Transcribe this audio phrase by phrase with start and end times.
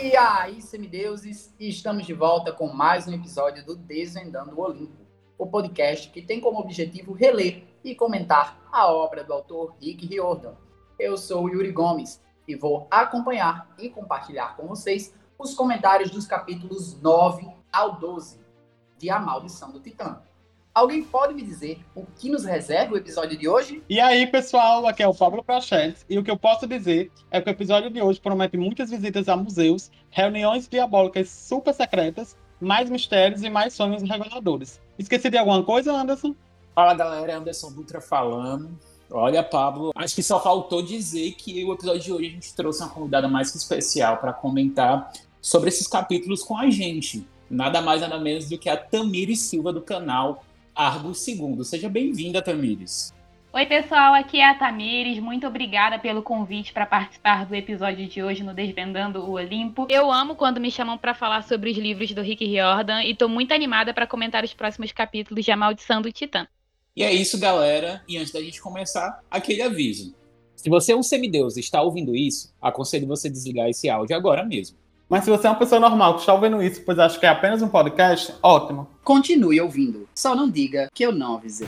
[0.00, 5.04] E aí, semideuses, estamos de volta com mais um episódio do Desvendando o Olimpo,
[5.36, 10.54] o podcast que tem como objetivo reler e comentar a obra do autor Rick Riordan.
[11.00, 16.28] Eu sou o Yuri Gomes e vou acompanhar e compartilhar com vocês os comentários dos
[16.28, 18.38] capítulos 9 ao 12
[18.96, 20.22] de A Maldição do Titã.
[20.78, 23.82] Alguém pode me dizer o que nos reserva o episódio de hoje?
[23.88, 27.40] E aí, pessoal, aqui é o Pablo Prachetes, e o que eu posso dizer é
[27.40, 32.88] que o episódio de hoje promete muitas visitas a museus, reuniões diabólicas super secretas, mais
[32.88, 34.80] mistérios e mais sonhos reveladores.
[34.96, 36.32] Esqueci de alguma coisa, Anderson?
[36.76, 38.70] Fala galera, Anderson Dutra falando.
[39.10, 42.84] Olha, Pablo, acho que só faltou dizer que o episódio de hoje a gente trouxe
[42.84, 47.26] uma convidada mais que especial para comentar sobre esses capítulos com a gente.
[47.50, 50.44] Nada mais, nada menos do que a Tamires Silva do canal
[50.78, 51.64] Argo II.
[51.64, 53.12] Seja bem-vinda, Tamires.
[53.52, 55.18] Oi, pessoal, aqui é a Tamires.
[55.18, 59.88] Muito obrigada pelo convite para participar do episódio de hoje no Desvendando o Olimpo.
[59.90, 63.28] Eu amo quando me chamam para falar sobre os livros do Rick Riordan e estou
[63.28, 66.46] muito animada para comentar os próximos capítulos de A Maldição do Titã.
[66.94, 68.00] E é isso, galera.
[68.08, 70.14] E antes da gente começar, aquele aviso.
[70.54, 74.44] Se você é um semideus e está ouvindo isso, aconselho você desligar esse áudio agora
[74.44, 74.78] mesmo.
[75.08, 77.30] Mas se você é uma pessoa normal que está ouvindo isso, pois acha que é
[77.30, 78.86] apenas um podcast, ótimo.
[79.02, 80.06] Continue ouvindo.
[80.14, 81.66] Só não diga que eu não avisei.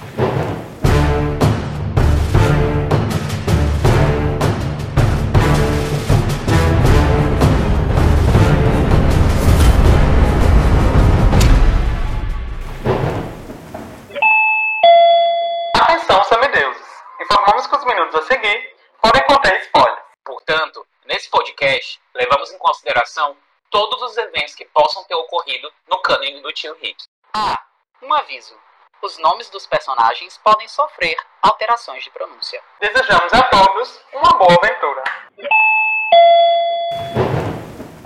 [15.76, 16.82] Atenção, semideuses!
[17.22, 18.60] Informamos que os minutos a seguir
[19.00, 19.98] podem conter spoiler.
[20.26, 23.36] Portanto, nesse podcast, levamos em consideração
[23.68, 27.02] todos os eventos que possam ter ocorrido no cânone do tio Rick.
[27.34, 27.60] Ah,
[28.00, 28.56] um aviso.
[29.02, 32.62] Os nomes dos personagens podem sofrer alterações de pronúncia.
[32.80, 35.02] Desejamos a todos uma boa aventura.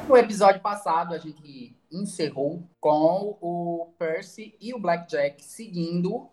[0.09, 6.31] No episódio passado, a gente encerrou com o Percy e o Blackjack seguindo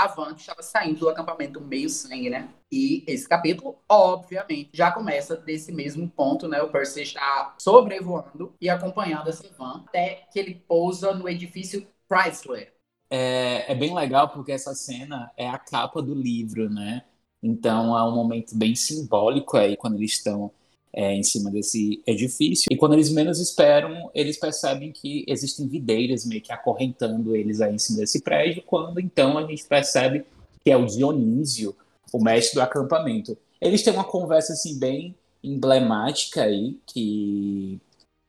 [0.00, 2.48] a van que estava saindo do acampamento meio sangue, né?
[2.72, 6.62] E esse capítulo, obviamente, já começa desse mesmo ponto, né?
[6.62, 12.72] O Percy está sobrevoando e acompanhando essa van até que ele pousa no edifício Chrysler.
[13.10, 17.04] É, é bem legal porque essa cena é a capa do livro, né?
[17.42, 20.50] Então é um momento bem simbólico aí quando eles estão
[20.92, 22.68] é, em cima desse edifício.
[22.70, 27.74] E quando eles menos esperam, eles percebem que existem videiras meio que acorrentando eles aí
[27.74, 28.62] em cima desse prédio.
[28.66, 30.24] Quando então a gente percebe
[30.64, 31.74] que é o Dionísio,
[32.12, 33.36] o mestre do acampamento.
[33.60, 37.80] Eles têm uma conversa assim bem emblemática aí, que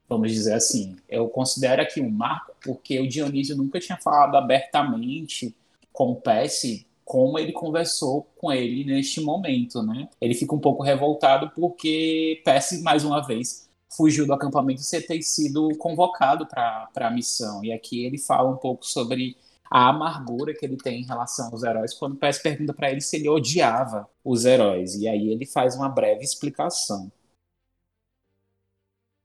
[0.07, 5.55] vamos dizer assim, eu considero aqui um marco porque o Dionísio nunca tinha falado abertamente
[5.91, 10.07] com o Percy como ele conversou com ele neste momento, né?
[10.21, 15.21] Ele fica um pouco revoltado porque Percy, mais uma vez, fugiu do acampamento sem ter
[15.21, 17.65] sido convocado para a missão.
[17.65, 19.35] E aqui ele fala um pouco sobre
[19.69, 23.17] a amargura que ele tem em relação aos heróis quando Percy pergunta para ele se
[23.17, 24.95] ele odiava os heróis.
[24.95, 27.11] E aí ele faz uma breve explicação.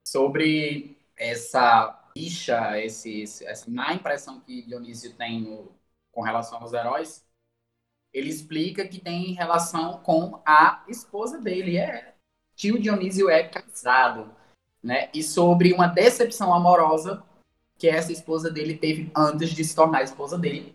[0.05, 5.71] Sobre essa bicha, esse, essa má impressão que Dionísio tem no,
[6.11, 7.25] com relação aos heróis,
[8.17, 11.77] ele explica que tem relação com a esposa dele.
[11.77, 12.15] É,
[12.55, 14.31] tio Dionísio é casado,
[14.83, 15.11] né?
[15.13, 17.23] E sobre uma decepção amorosa
[17.77, 20.75] que essa esposa dele teve antes de se tornar esposa dele.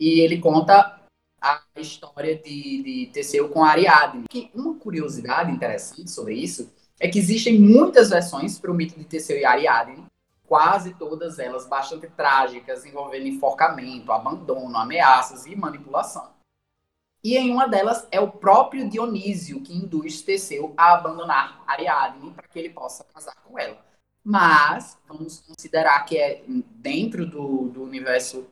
[0.00, 1.00] E ele conta
[1.40, 4.24] a história de, de Teseu com Ariadne.
[4.28, 9.04] Que uma curiosidade interessante sobre isso é que existem muitas versões para o mito de
[9.04, 10.06] Teseu e Ariadne,
[10.44, 16.33] quase todas elas bastante trágicas, envolvendo enforcamento, abandono, ameaças e manipulação.
[17.24, 22.46] E em uma delas é o próprio Dionísio que induz Teseu a abandonar Ariadne para
[22.46, 23.82] que ele possa casar com ela.
[24.22, 28.46] Mas vamos considerar que é dentro do, do universo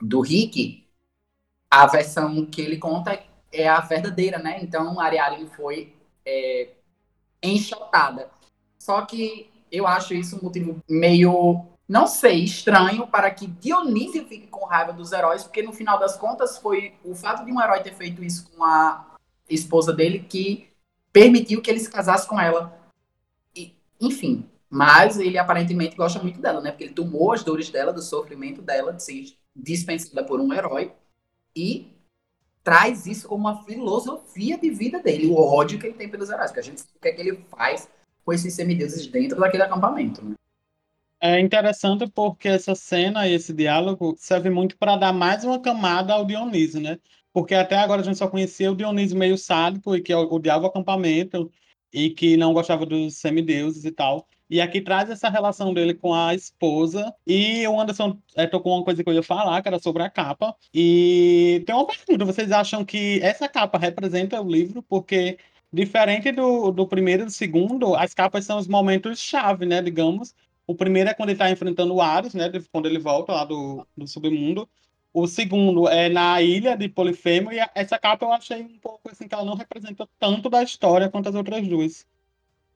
[0.00, 0.86] do Rick,
[1.70, 3.22] a versão que ele conta
[3.52, 4.58] é a verdadeira, né?
[4.62, 5.94] Então Ariadne foi
[6.24, 6.70] é,
[7.42, 8.30] enxotada.
[8.78, 14.48] Só que eu acho isso um motivo meio não sei, estranho para que Dionísio fique
[14.48, 17.82] com raiva dos heróis, porque no final das contas foi o fato de um herói
[17.82, 19.14] ter feito isso com a
[19.48, 20.68] esposa dele que
[21.12, 22.76] permitiu que ele se casasse com ela.
[23.54, 26.72] E, enfim, mas ele aparentemente gosta muito dela, né?
[26.72, 30.92] Porque ele tomou as dores dela, do sofrimento dela, de ser dispensada por um herói
[31.54, 31.92] e
[32.64, 36.50] traz isso como uma filosofia de vida dele, o ódio que ele tem pelos heróis,
[36.50, 37.88] que a gente sabe o que é que ele faz
[38.24, 40.34] com esses semideuses dentro daquele acampamento, né?
[41.28, 46.12] É interessante porque essa cena e esse diálogo serve muito para dar mais uma camada
[46.12, 46.98] ao Dionísio, né?
[47.32, 50.66] Porque até agora a gente só conhecia o Dionísio meio sádico e que odiava o
[50.68, 51.50] acampamento
[51.92, 54.28] e que não gostava dos semideuses e tal.
[54.48, 57.12] E aqui traz essa relação dele com a esposa.
[57.26, 60.10] E o Anderson é, tocou uma coisa que eu ia falar, que era sobre a
[60.10, 60.54] capa.
[60.72, 64.80] E tem uma pergunta: vocês acham que essa capa representa o livro?
[64.82, 65.38] Porque,
[65.72, 69.82] diferente do, do primeiro e do segundo, as capas são os momentos-chave, né?
[69.82, 70.32] Digamos.
[70.66, 72.50] O primeiro é quando ele está enfrentando o Ares, né?
[72.72, 74.68] Quando ele volta lá do, do submundo.
[75.12, 77.52] O segundo é na ilha de Polifemo.
[77.52, 81.08] E essa capa eu achei um pouco assim, que ela não representa tanto da história
[81.08, 82.06] quanto as outras duas.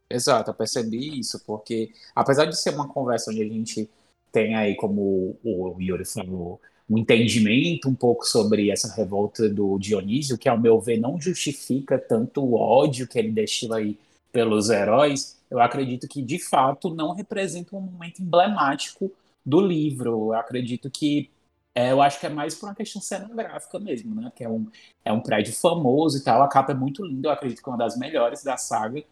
[0.08, 3.88] Exato, eu percebi isso, porque apesar de ser uma conversa onde a gente
[4.32, 10.36] tem aí, como o Yuri falou, um entendimento um pouco sobre essa revolta do Dionísio,
[10.36, 13.96] que ao meu ver não justifica tanto o ódio que ele destila aí
[14.32, 19.12] pelos heróis, eu acredito que de fato não representa um momento emblemático
[19.44, 20.32] do livro.
[20.32, 21.30] Eu acredito que
[21.74, 24.32] é, eu acho que é mais por uma questão cenográfica mesmo, né?
[24.34, 24.66] Que é um,
[25.04, 26.42] é um prédio famoso e tal.
[26.42, 29.02] A capa é muito linda, eu acredito que é uma das melhores da saga.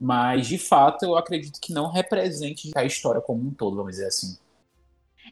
[0.00, 4.06] Mas, de fato, eu acredito que não represente a história como um todo, vamos dizer
[4.06, 4.38] assim.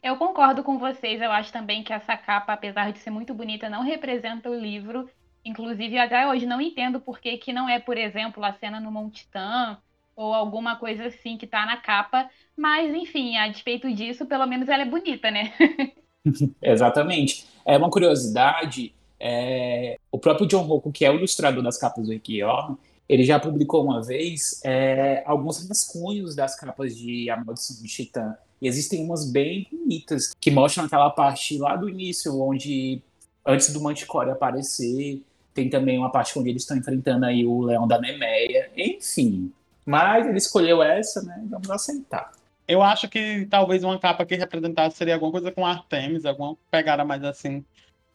[0.03, 1.21] Eu concordo com vocês.
[1.21, 5.09] Eu acho também que essa capa, apesar de ser muito bonita, não representa o livro.
[5.47, 8.91] Inclusive, até hoje não entendo por que, que não é, por exemplo, a cena no
[8.91, 9.77] Monte Titã
[10.13, 12.29] ou alguma coisa assim que tá na capa.
[12.55, 15.53] Mas, enfim, a despeito disso, pelo menos ela é bonita, né?
[16.61, 17.47] Exatamente.
[17.65, 18.93] É uma curiosidade.
[19.17, 19.97] É...
[20.11, 22.77] O próprio John Rocco, que é o ilustrador das capas do Yorn,
[23.07, 28.35] ele já publicou uma vez é, alguns rascunhos das capas de A Maldição de Titã.
[28.61, 33.01] E existem umas bem bonitas, que mostram aquela parte lá do início, onde,
[33.45, 35.23] antes do Manticore aparecer,
[35.57, 39.51] tem também uma parte onde eles estão enfrentando aí o Leão da Nemeia, enfim.
[39.83, 41.43] Mas ele escolheu essa, né?
[41.49, 42.31] Vamos aceitar.
[42.67, 47.03] Eu acho que talvez uma capa que representasse seria alguma coisa com Artemis, alguma pegada
[47.03, 47.65] mais assim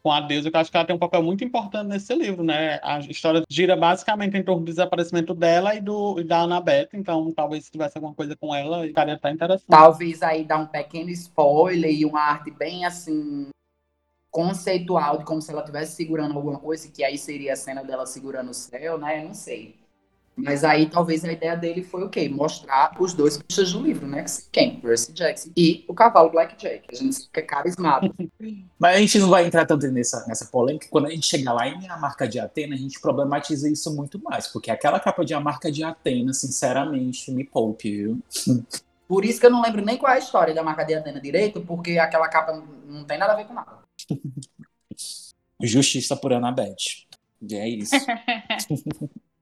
[0.02, 2.42] com a deusa, que eu acho que ela tem um papel muito importante nesse livro,
[2.42, 2.78] né?
[2.82, 7.32] A história gira basicamente em torno do desaparecimento dela e, do, e da Annabeth, então
[7.32, 9.68] talvez se tivesse alguma coisa com ela, ficaria até interessante.
[9.68, 13.48] Talvez aí dar um pequeno spoiler e uma arte bem assim
[14.32, 18.06] conceitual de como se ela estivesse segurando alguma coisa, que aí seria a cena dela
[18.06, 19.22] segurando o céu, né?
[19.22, 19.76] Eu não sei.
[20.34, 22.26] Mas aí talvez a ideia dele foi o quê?
[22.26, 24.24] Mostrar os dois bichos do livro, né?
[24.50, 24.80] Quem?
[24.80, 26.86] Percy Jackson e o cavalo Blackjack.
[26.90, 28.14] A gente fica carismático.
[28.80, 30.86] Mas a gente não vai entrar tanto nessa, nessa polêmica.
[30.90, 34.18] Quando a gente chegar lá em A Marca de Atena, a gente problematiza isso muito
[34.22, 34.46] mais.
[34.46, 38.18] Porque aquela capa de A Marca de Atena, sinceramente, me poupe, viu?
[39.06, 41.20] Por isso que eu não lembro nem qual é a história da Marca de Atena
[41.20, 43.81] direito, porque aquela capa não tem nada a ver com nada.
[45.62, 47.06] Justiça por Annabeth.
[47.40, 47.94] E é isso.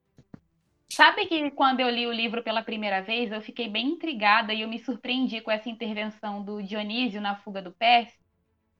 [0.88, 4.62] Sabe que quando eu li o livro pela primeira vez, eu fiquei bem intrigada e
[4.62, 8.18] eu me surpreendi com essa intervenção do Dionísio na fuga do Perse,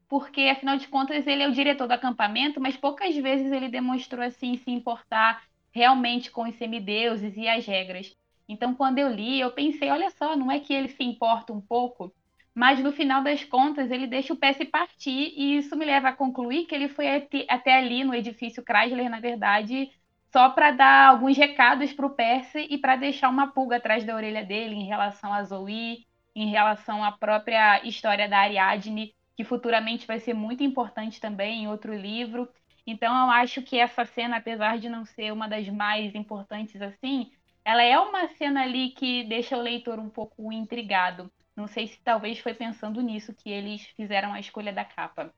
[0.08, 4.24] porque afinal de contas ele é o diretor do acampamento, mas poucas vezes ele demonstrou
[4.24, 8.14] assim se importar realmente com os semideuses e as regras.
[8.48, 11.60] Então, quando eu li, eu pensei, olha só, não é que ele se importa um
[11.60, 12.12] pouco,
[12.54, 16.12] mas no final das contas ele deixa o Perse partir e isso me leva a
[16.12, 17.06] concluir que ele foi
[17.48, 19.90] até ali no edifício Chrysler, na verdade,
[20.32, 24.14] só para dar alguns recados para o Percy e para deixar uma pulga atrás da
[24.14, 30.06] orelha dele em relação a Zoe, em relação à própria história da Ariadne, que futuramente
[30.06, 32.48] vai ser muito importante também em outro livro.
[32.86, 37.30] Então eu acho que essa cena, apesar de não ser uma das mais importantes assim,
[37.64, 41.30] ela é uma cena ali que deixa o leitor um pouco intrigado.
[41.56, 45.32] Não sei se talvez foi pensando nisso que eles fizeram a escolha da capa.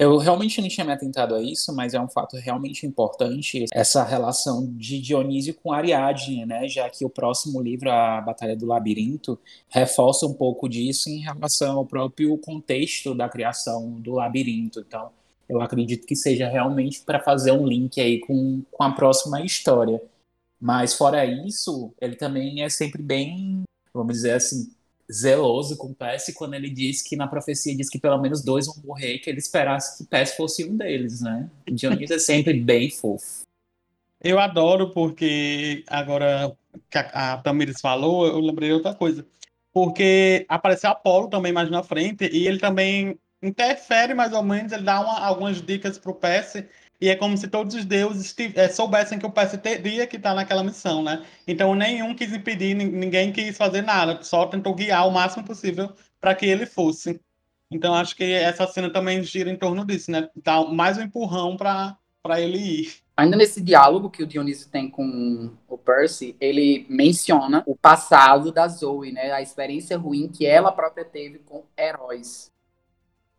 [0.00, 4.02] Eu realmente não tinha me atentado a isso, mas é um fato realmente importante essa
[4.02, 6.66] relação de Dionísio com Ariadne, né?
[6.66, 9.38] Já que o próximo livro, A Batalha do Labirinto,
[9.68, 14.80] reforça um pouco disso em relação ao próprio contexto da criação do labirinto.
[14.80, 15.10] Então,
[15.46, 20.00] eu acredito que seja realmente para fazer um link aí com, com a próxima história.
[20.58, 24.70] Mas fora isso, ele também é sempre bem, vamos dizer assim,
[25.10, 28.76] zeloso com Percy quando ele diz que na profecia diz que pelo menos dois vão
[28.84, 31.48] morrer que ele esperasse que Percy fosse um deles, né?
[31.70, 33.44] Dionísio é sempre bem fofo.
[34.22, 36.54] Eu adoro porque agora
[36.90, 39.26] que a, a Tamires falou, eu lembrei outra coisa.
[39.72, 44.82] Porque apareceu Apolo também mais na frente e ele também interfere mais ou menos, ele
[44.82, 46.66] dá uma, algumas dicas pro Percy
[47.00, 50.34] e é como se todos os deuses é, soubessem que o Percy teria que estar
[50.34, 51.24] naquela missão, né?
[51.46, 56.34] Então nenhum quis impedir, ninguém quis fazer nada, só tentou guiar o máximo possível para
[56.34, 57.20] que ele fosse.
[57.70, 60.28] Então acho que essa cena também gira em torno disso, né?
[60.36, 61.96] Dá mais um empurrão para
[62.38, 62.92] ele ir.
[63.16, 68.66] Ainda nesse diálogo que o Dionísio tem com o Percy, ele menciona o passado da
[68.66, 69.30] Zoe, né?
[69.32, 72.49] A experiência ruim que ela própria teve com heróis.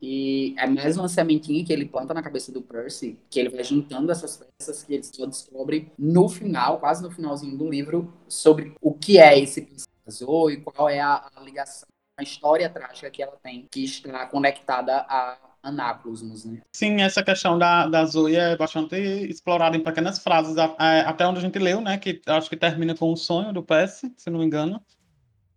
[0.01, 3.63] E é mais uma sementinha que ele planta na cabeça do Percy, que ele vai
[3.63, 8.73] juntando essas peças que ele só descobre no final, quase no finalzinho do livro, sobre
[8.81, 9.67] o que é esse
[10.09, 15.05] Zoe, qual é a, a ligação, a história trágica que ela tem, que está conectada
[15.07, 16.61] a Anápolis, né?
[16.75, 21.41] Sim, essa questão da, da Zoe é bastante explorada em pequenas frases, até onde a
[21.41, 21.97] gente leu, né?
[21.97, 24.81] Que acho que termina com o sonho do Percy, se não me engano,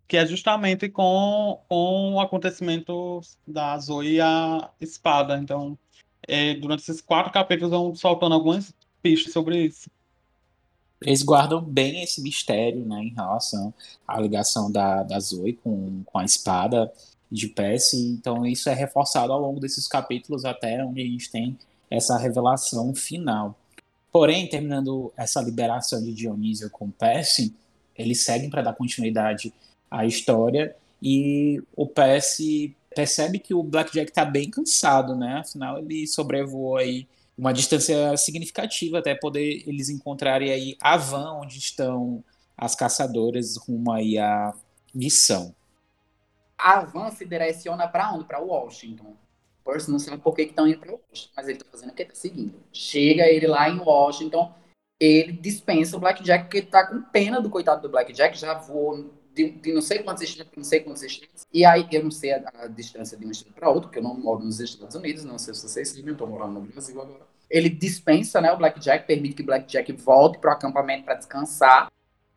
[0.07, 5.37] que é justamente com, com o acontecimento da Zoe e a espada.
[5.37, 5.77] Então,
[6.27, 9.89] é, durante esses quatro capítulos vão soltando algumas pistas sobre isso.
[11.01, 13.73] Eles guardam bem esse mistério, né, em relação
[14.07, 16.91] à ligação da, da Zoe com, com a espada
[17.31, 17.97] de Percy.
[17.97, 21.57] Então, isso é reforçado ao longo desses capítulos até onde a gente tem
[21.89, 23.55] essa revelação final.
[24.11, 27.53] Porém, terminando essa liberação de Dionísio com Percy,
[27.97, 29.53] eles seguem para dar continuidade
[29.95, 35.39] à história e o Percy percebe que o Blackjack está bem cansado, né?
[35.39, 41.57] Afinal, ele sobrevoou aí uma distância significativa até poder eles encontrarem aí a van onde
[41.57, 42.23] estão
[42.57, 44.53] as caçadoras rumo aí à
[44.93, 45.53] missão.
[46.57, 48.25] A van se direciona para onde?
[48.25, 49.13] Para Washington.
[49.65, 52.03] Percy não sabe por que estão indo para Washington, mas ele está fazendo o que
[52.03, 52.53] está seguindo.
[52.71, 54.53] Chega ele lá em Washington,
[54.99, 59.13] ele dispensa o Blackjack porque ele tá com pena do coitado do Blackjack, já voou
[59.35, 61.45] de, de não sei quantos estados, não sei estados.
[61.53, 64.03] E aí, eu não sei a, a distância de um estado para outro, porque eu
[64.03, 67.27] não moro nos Estados Unidos, não sei se vocês sabem, estou morando no Brasil agora.
[67.49, 71.91] Ele dispensa né, o Blackjack, permite que o Blackjack volte para o acampamento para descansar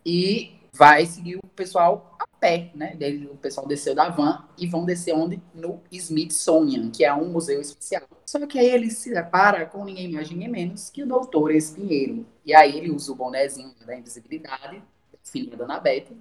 [0.04, 2.96] e vai seguir o pessoal a pé, né?
[3.00, 5.40] Ele, o pessoal desceu da van e vão descer onde?
[5.54, 8.02] No Smithsonian, que é um museu especial.
[8.26, 12.26] Só que aí ele se depara com ninguém mais, ninguém menos que o doutor Espinheiro.
[12.44, 14.82] E aí ele usa o bonezinho da invisibilidade,
[15.24, 16.16] filha da Anabete,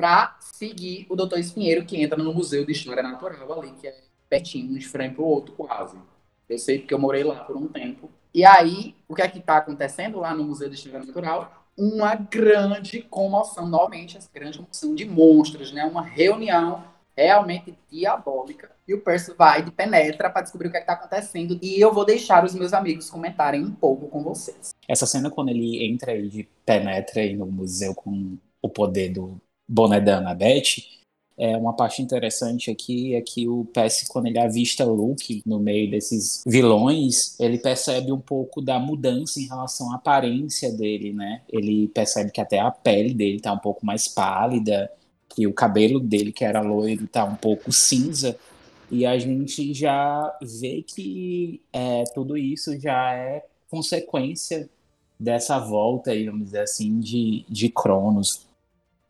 [0.00, 1.38] para seguir o Dr.
[1.38, 3.94] Espinheiro, que entra no Museu de História Natural ali, que é
[4.30, 5.98] pertinho, de frente para o outro, quase.
[6.48, 8.10] Eu sei porque eu morei lá por um tempo.
[8.32, 11.66] E aí, o que é que está acontecendo lá no Museu de História Natural?
[11.76, 15.84] Uma grande comoção, novamente, essa grande comoção de monstros, né?
[15.84, 16.82] Uma reunião
[17.14, 18.70] realmente diabólica.
[18.88, 21.58] E o Percy vai de penetra para descobrir o que é está acontecendo.
[21.60, 24.70] E eu vou deixar os meus amigos comentarem um pouco com vocês.
[24.88, 29.40] Essa cena, quando ele entra de penetra aí no museu com o poder do
[29.70, 30.84] boné da Annabeth,
[31.38, 35.90] é uma parte interessante aqui é que o Percy, quando ele avista Luke no meio
[35.90, 41.40] desses vilões, ele percebe um pouco da mudança em relação à aparência dele, né?
[41.48, 44.92] Ele percebe que até a pele dele tá um pouco mais pálida,
[45.30, 48.36] que o cabelo dele, que era loiro, tá um pouco cinza.
[48.90, 54.68] E a gente já vê que é, tudo isso já é consequência
[55.18, 58.49] dessa volta, aí, vamos dizer assim, de, de Cronos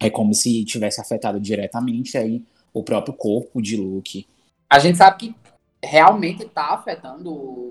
[0.01, 2.43] é como se tivesse afetado diretamente aí
[2.73, 4.27] o próprio corpo de Luke.
[4.69, 5.37] A gente sabe que
[5.83, 7.71] realmente está afetando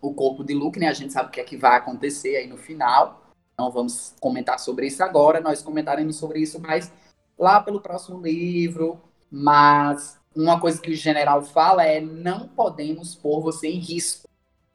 [0.00, 0.88] o corpo de Luke, né?
[0.88, 3.22] A gente sabe o que é que vai acontecer aí no final.
[3.58, 6.92] Não vamos comentar sobre isso agora, nós comentaremos sobre isso mais
[7.36, 9.00] lá pelo próximo livro.
[9.30, 14.28] Mas uma coisa que o general fala é: não podemos pôr você em risco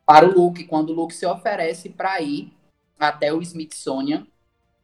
[0.05, 2.51] para o Luke, quando o Luke se oferece para ir
[2.99, 4.27] até o Smithsonian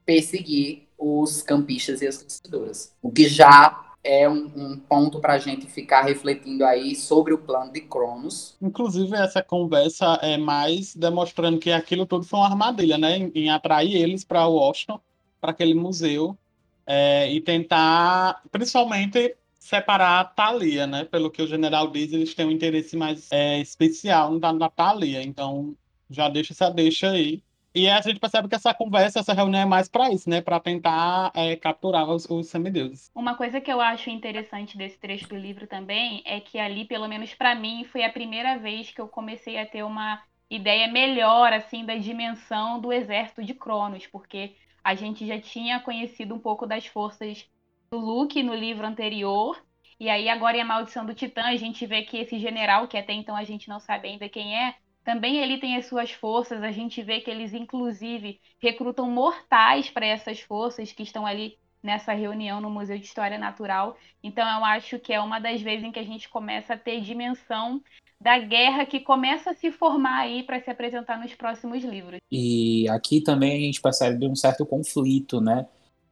[0.06, 2.94] perseguir os campistas e as torcedoras.
[3.02, 7.38] O que já é um, um ponto para a gente ficar refletindo aí sobre o
[7.38, 8.56] plano de Cronos.
[8.62, 13.18] Inclusive, essa conversa é mais demonstrando que aquilo tudo foi uma armadilha, né?
[13.18, 15.00] Em, em atrair eles para Washington,
[15.40, 16.38] para aquele museu,
[16.86, 21.04] é, e tentar, principalmente, separar a Thalia, né?
[21.04, 25.22] Pelo que o general diz, eles têm um interesse mais é, especial na, na Thalia.
[25.22, 25.76] Então,
[26.10, 29.66] já deixa essa deixa aí e a gente percebe que essa conversa, essa reunião é
[29.66, 30.42] mais para isso, né?
[30.42, 33.12] Para tentar é, capturar os, os semideuses.
[33.14, 37.08] Uma coisa que eu acho interessante desse trecho do livro também é que ali, pelo
[37.08, 41.54] menos para mim, foi a primeira vez que eu comecei a ter uma ideia melhor
[41.54, 46.66] assim da dimensão do exército de Cronos, porque a gente já tinha conhecido um pouco
[46.66, 47.48] das forças
[47.92, 49.62] do Luke no livro anterior.
[50.00, 52.98] E aí agora em A Maldição do Titã, a gente vê que esse general, que
[52.98, 56.62] até então a gente não sabe ainda quem é, também ele tem as suas forças,
[56.62, 62.14] a gente vê que eles, inclusive, recrutam mortais para essas forças que estão ali nessa
[62.14, 63.98] reunião no Museu de História Natural.
[64.24, 67.02] Então, eu acho que é uma das vezes em que a gente começa a ter
[67.02, 67.82] dimensão
[68.22, 72.20] da guerra que começa a se formar aí para se apresentar nos próximos livros.
[72.30, 75.66] E aqui também a gente percebe um certo conflito, né?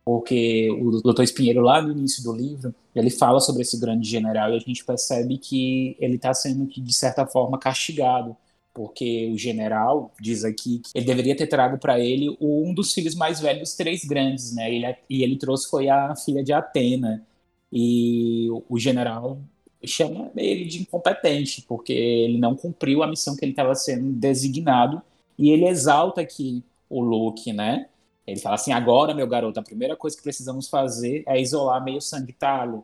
[0.06, 1.24] Porque o Dr.
[1.24, 4.86] Espinheiro, lá no início do livro, ele fala sobre esse grande general e a gente
[4.86, 8.38] percebe que ele está sendo, de certa forma, castigado
[8.78, 13.16] porque o general diz aqui que ele deveria ter trago para ele um dos filhos
[13.16, 14.72] mais velhos três grandes, né?
[14.72, 17.26] Ele, e ele trouxe foi a filha de Atena.
[17.74, 19.40] E o general
[19.84, 25.02] chama ele de incompetente, porque ele não cumpriu a missão que ele estava sendo designado.
[25.40, 27.88] E ele exalta aqui o Luke, né?
[28.28, 32.00] Ele fala assim: agora, meu garoto, a primeira coisa que precisamos fazer é isolar meio
[32.00, 32.84] sanguitário.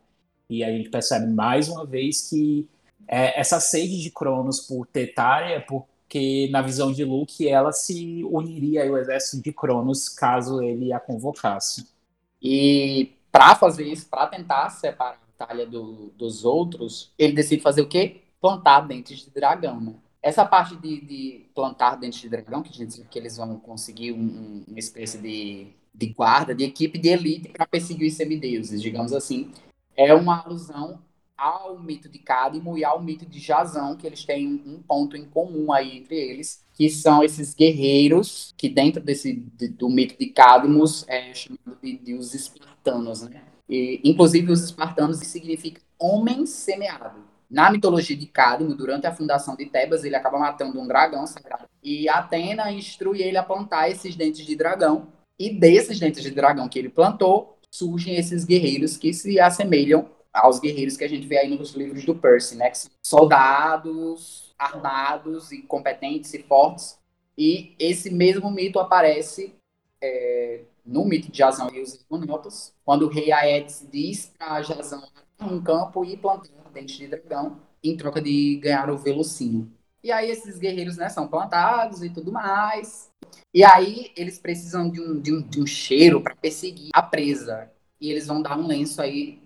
[0.49, 2.67] E a gente percebe mais uma vez que
[3.07, 8.87] é, essa sede de Cronos por Tetária, porque na visão de Luke ela se uniria
[8.87, 11.87] ao exército de Cronos caso ele a convocasse.
[12.41, 17.87] E para fazer isso, para tentar separar a do, dos outros, ele decide fazer o
[17.87, 18.21] quê?
[18.39, 19.95] Plantar dentes de dragão, né?
[20.21, 24.13] Essa parte de, de plantar dentes de dragão, que a gente que eles vão conseguir
[24.13, 29.11] um, uma espécie de, de guarda, de equipe de elite para perseguir os semideuses, digamos
[29.11, 29.51] assim,
[29.97, 30.99] é uma alusão
[31.37, 35.25] ao mito de Cadmo e ao mito de Jazão, que eles têm um ponto em
[35.25, 40.27] comum aí entre eles, que são esses guerreiros que dentro desse de, do mito de
[40.27, 43.41] Cadmos é chamado de, de os espartanos, né?
[43.69, 47.33] E, inclusive os espartanos significa homem semeado.
[47.49, 51.65] Na mitologia de Cadmo, durante a fundação de Tebas, ele acaba matando um dragão sagrado.
[51.83, 55.07] E Atena instrui ele a plantar esses dentes de dragão.
[55.37, 60.59] E desses dentes de dragão que ele plantou, surgem esses guerreiros que se assemelham aos
[60.59, 62.69] guerreiros que a gente vê aí nos livros do Percy, né?
[62.69, 66.97] Que são soldados armados e competentes e fortes.
[67.37, 69.53] E esse mesmo mito aparece
[70.01, 75.03] é, no mito de Jazão e os Argonautas, quando o rei Aedes diz para Jazão
[75.41, 79.71] um campo e plantar dente de dragão em troca de ganhar o velucinho.
[80.03, 83.09] E aí esses guerreiros né, são plantados e tudo mais.
[83.53, 87.71] E aí eles precisam de um, de um, de um cheiro para perseguir a presa.
[87.99, 89.41] E eles vão dar um lenço aí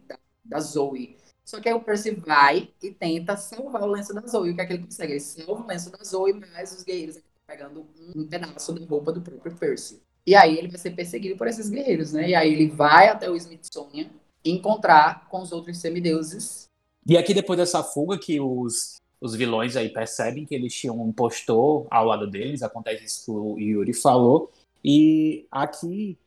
[0.47, 1.17] da, Zoe.
[1.45, 4.51] Só que aí o Percy vai e tenta salvar o lenço da Zoe.
[4.51, 5.13] O que é que ele consegue?
[5.13, 9.21] Ele salva o lenço da Zoe, mas os guerreiros pegando um pedaço da roupa do
[9.21, 10.01] próprio Percy.
[10.25, 12.29] E aí ele vai ser perseguido por esses guerreiros, né?
[12.29, 14.09] E aí ele vai até o Smithsonian
[14.43, 16.67] encontrar com os outros semideuses
[17.09, 21.07] e aqui, depois dessa fuga, que os, os vilões aí percebem que eles tinham um
[21.07, 24.51] impostor ao lado deles, acontece isso que o Yuri falou.
[24.83, 26.17] E aqui,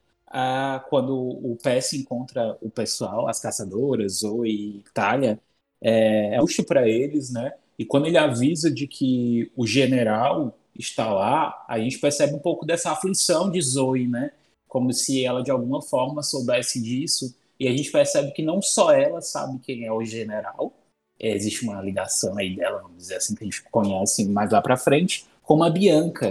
[0.88, 5.38] quando o PS encontra o pessoal, as caçadoras, Zoe e Talia,
[5.80, 7.52] é, é puxo para eles, né?
[7.78, 12.64] E quando ele avisa de que o general está lá, a gente percebe um pouco
[12.64, 14.30] dessa aflição de Zoe, né?
[14.68, 18.92] Como se ela de alguma forma soubesse disso e a gente percebe que não só
[18.92, 20.72] ela sabe quem é o general,
[21.18, 24.62] é, existe uma ligação aí dela, vamos dizer assim, que a gente conhece mais lá
[24.62, 26.28] para frente, como a Bianca.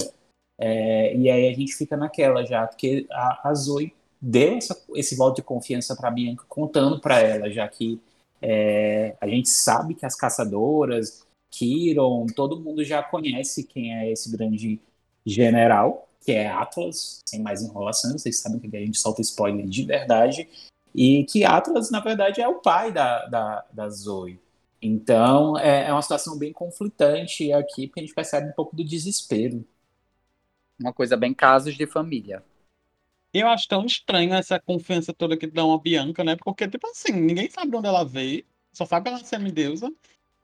[0.60, 5.16] É, e aí a gente fica naquela já, porque a, a Zoe deu essa, esse
[5.16, 8.00] voto de confiança para Bianca, contando para ela, já que
[8.42, 14.30] é, a gente sabe que as caçadoras, Kiron, todo mundo já conhece quem é esse
[14.30, 14.82] grande
[15.26, 19.84] general, que é Atlas, sem mais enrolação, vocês sabem que a gente solta spoiler de
[19.84, 20.48] verdade,
[20.94, 24.40] e que Atlas, na verdade, é o pai da, da, da Zoe.
[24.82, 28.84] Então, é, é uma situação bem conflitante aqui, porque a gente percebe um pouco do
[28.84, 29.66] desespero.
[30.80, 32.44] Uma coisa bem casos de família.
[33.34, 36.36] Eu acho tão estranho essa confiança toda que dão a Bianca, né?
[36.36, 39.92] Porque, tipo assim, ninguém sabe de onde ela veio, só sabe ela é semideusa.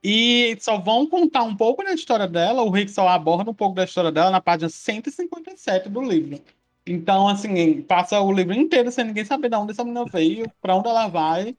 [0.03, 3.75] E só vão contar um pouco da história dela, o Rick só aborda um pouco
[3.75, 6.39] da história dela na página 157 do livro.
[6.85, 10.75] Então, assim, passa o livro inteiro sem ninguém saber de onde essa menina veio, pra
[10.75, 11.57] onde ela vai.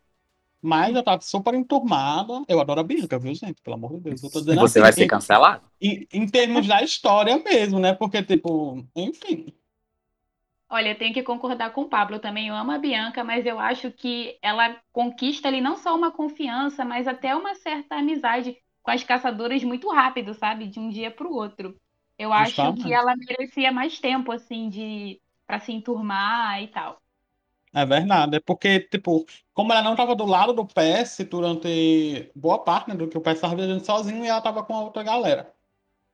[0.62, 2.42] Mas eu tava super enturmada.
[2.48, 3.62] Eu adoro a Bianca, viu, gente?
[3.62, 4.22] Pelo amor de Deus.
[4.22, 5.68] Eu tô dizendo e você assim, vai ser cancelado?
[5.80, 7.94] Em, em termos da história mesmo, né?
[7.94, 9.52] Porque, tipo, enfim.
[10.68, 12.48] Olha, eu tenho que concordar com o Pablo também.
[12.48, 16.84] Eu amo a Bianca, mas eu acho que ela conquista ali não só uma confiança,
[16.84, 20.66] mas até uma certa amizade com as caçadoras muito rápido, sabe?
[20.66, 21.76] De um dia para o outro.
[22.18, 27.00] Eu acho que ela merecia mais tempo, assim, de para se enturmar e tal.
[27.76, 28.36] É verdade.
[28.36, 32.94] É porque, tipo, como ela não tava do lado do PS durante boa parte, né,
[32.96, 35.54] do que o PS estava viajando sozinho e ela tava com a outra galera.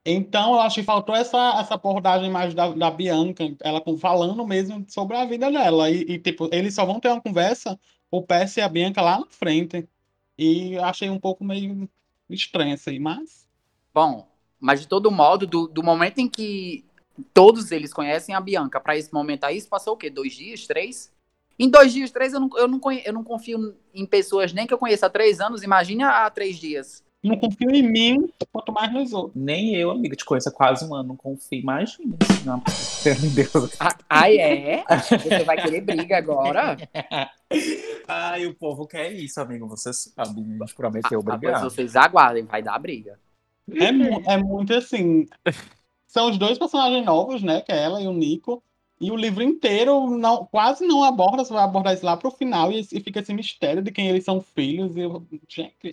[0.05, 4.85] Então, eu acho que faltou essa, essa abordagem mais da, da Bianca, ela falando mesmo
[4.89, 5.89] sobre a vida dela.
[5.89, 7.79] E, e, tipo, eles só vão ter uma conversa,
[8.11, 9.89] o PS e a Bianca lá na frente.
[10.37, 11.89] E achei um pouco meio
[12.29, 13.49] estranho isso aí, mas.
[13.95, 14.27] Bom,
[14.59, 16.85] mas de todo modo, do, do momento em que
[17.33, 20.11] todos eles conhecem a Bianca, para esse momento aí, isso passou o quê?
[20.11, 20.67] Dois dias?
[20.67, 21.13] Três?
[21.59, 24.67] Em dois dias, três, eu não, eu não, conhe- eu não confio em pessoas nem
[24.67, 27.03] que eu conheço há três anos, imagine há três dias.
[27.23, 29.41] Não confio em mim, quanto mais nos outros.
[29.41, 31.61] Nem eu, amiga, te conheço há quase um ano, não confio.
[31.61, 32.17] Imagina.
[32.45, 32.61] Não,
[33.05, 33.77] pelo Deus.
[33.79, 34.83] Ah, ah, é?
[35.23, 36.77] Você vai querer briga agora?
[38.09, 39.69] Ai, o povo quer isso, amigo.
[39.69, 41.63] Você sabe, gente prometeu Ah, brigar.
[41.63, 43.21] vocês aguardem, vai dar briga.
[43.73, 45.27] É, mu- é muito assim.
[46.09, 47.61] São os dois personagens novos, né?
[47.61, 48.63] Que é ela e o Nico.
[49.03, 52.71] E o livro inteiro não, quase não aborda, você vai abordar isso lá pro final
[52.71, 54.97] e, e fica esse mistério de quem eles são filhos.
[54.97, 55.27] Eu,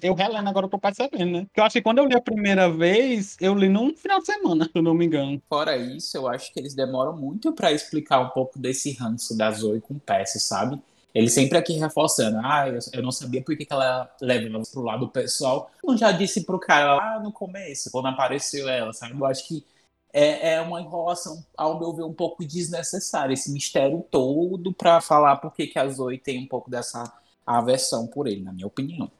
[0.03, 1.45] eu relendo agora, eu tô percebendo, né?
[1.45, 4.27] Porque eu acho que quando eu li a primeira vez, eu li num final de
[4.27, 5.41] semana, se eu não me engano.
[5.49, 9.49] Fora isso, eu acho que eles demoram muito para explicar um pouco desse ranço da
[9.49, 10.01] Zoe com o
[10.37, 10.79] sabe?
[11.11, 14.83] Ele sempre aqui reforçando, ah, eu, eu não sabia por que, que ela leva pro
[14.83, 15.71] lado pessoal.
[15.83, 19.19] Eu já disse pro cara lá no começo, quando apareceu ela, sabe?
[19.19, 19.65] Eu acho que
[20.11, 25.37] é, é uma enrolação, ao meu ver, um pouco desnecessária, esse mistério todo para falar
[25.37, 27.03] por que, que a Zoe tem um pouco dessa
[27.45, 29.11] aversão por ele, na minha opinião.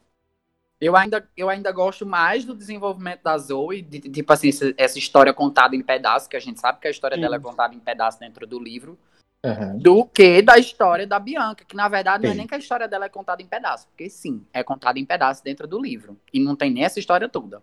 [0.80, 4.74] Eu ainda, eu ainda gosto mais do desenvolvimento da Zoe, de, de, tipo assim, essa,
[4.78, 7.20] essa, história contada em pedaços, que a gente sabe que a história Sim.
[7.20, 8.98] dela é contada em pedaços dentro do livro,
[9.44, 9.78] uhum.
[9.78, 12.28] do que da história da Bianca, que na verdade sim.
[12.28, 14.98] não é nem que a história dela é contada em pedaços, porque sim, é contada
[14.98, 17.62] em pedaços dentro do livro, e não tem nem essa história toda.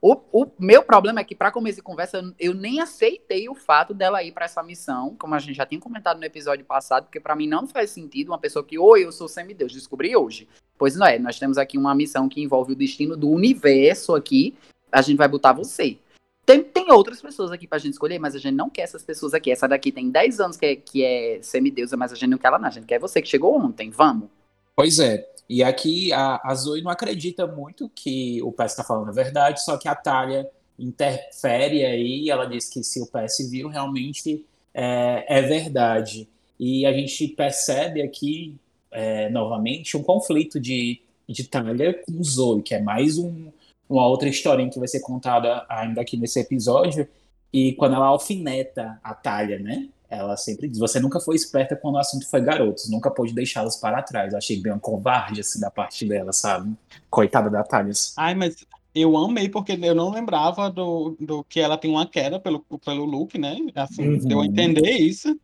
[0.00, 3.92] O, o meu problema é que, para começar a conversa, eu nem aceitei o fato
[3.92, 7.18] dela ir para essa missão, como a gente já tinha comentado no episódio passado, porque
[7.18, 10.48] para mim não faz sentido uma pessoa que, oi, eu sou semideus, descobri hoje.
[10.76, 14.54] Pois não é, nós temos aqui uma missão que envolve o destino do universo aqui,
[14.90, 15.98] a gente vai botar você.
[16.46, 19.34] Tem, tem outras pessoas aqui pra gente escolher, mas a gente não quer essas pessoas
[19.34, 19.50] aqui.
[19.50, 22.48] Essa daqui tem 10 anos que é, que é semideusa, mas a gente não quer
[22.48, 22.68] ela, não.
[22.68, 24.30] A gente quer você que chegou ontem, vamos.
[24.74, 25.28] Pois é.
[25.48, 29.64] E aqui a, a Zoe não acredita muito que o PS está falando a verdade,
[29.64, 35.24] só que a Talia interfere aí, ela diz que se o PS viu, realmente é,
[35.26, 36.28] é verdade.
[36.60, 38.56] E a gente percebe aqui,
[38.90, 43.50] é, novamente, um conflito de, de Talia com Zoe, que é mais um,
[43.88, 47.08] uma outra historinha que vai ser contada ainda aqui nesse episódio,
[47.52, 49.88] e quando ela alfineta a Talia, né?
[50.08, 53.76] Ela sempre diz: você nunca foi esperta quando o assunto foi garotos, nunca pôde deixá-los
[53.76, 54.32] para trás.
[54.32, 56.74] Eu achei bem uma covarde assim da parte dela, sabe?
[57.10, 58.14] Coitada da Thales.
[58.16, 62.40] Ai, mas eu amei porque eu não lembrava do, do que ela tem uma queda
[62.40, 63.56] pelo, pelo look, né?
[63.74, 64.18] Assim, uhum.
[64.18, 65.38] deu a entender isso.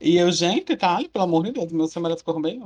[0.00, 2.62] E eu, gente, Thalia, pelo amor de Deus, meu merece correr bem.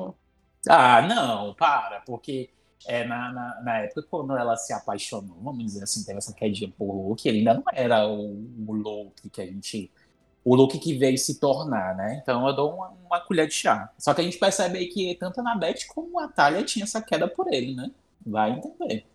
[0.68, 2.50] Ah, não, para, porque
[2.86, 6.72] é, na, na, na, época, quando ela se apaixonou, vamos dizer assim, teve essa quedinha
[6.76, 9.90] por look, ele ainda não era o, o look que a gente
[10.44, 12.20] o look que veio se tornar, né?
[12.22, 13.90] Então eu dou uma, uma, colher de chá.
[13.98, 17.00] Só que a gente percebe aí que tanto a Nabete como a Thalia tinha essa
[17.00, 17.90] queda por ele, né?
[18.26, 19.06] Vai entender.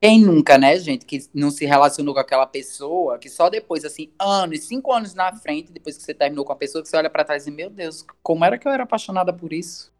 [0.00, 4.12] Quem nunca, né, gente, que não se relacionou com aquela pessoa, que só depois, assim,
[4.18, 7.10] anos, cinco anos na frente, depois que você terminou com a pessoa, que você olha
[7.10, 9.92] para trás e, meu Deus, como era que eu era apaixonada por isso?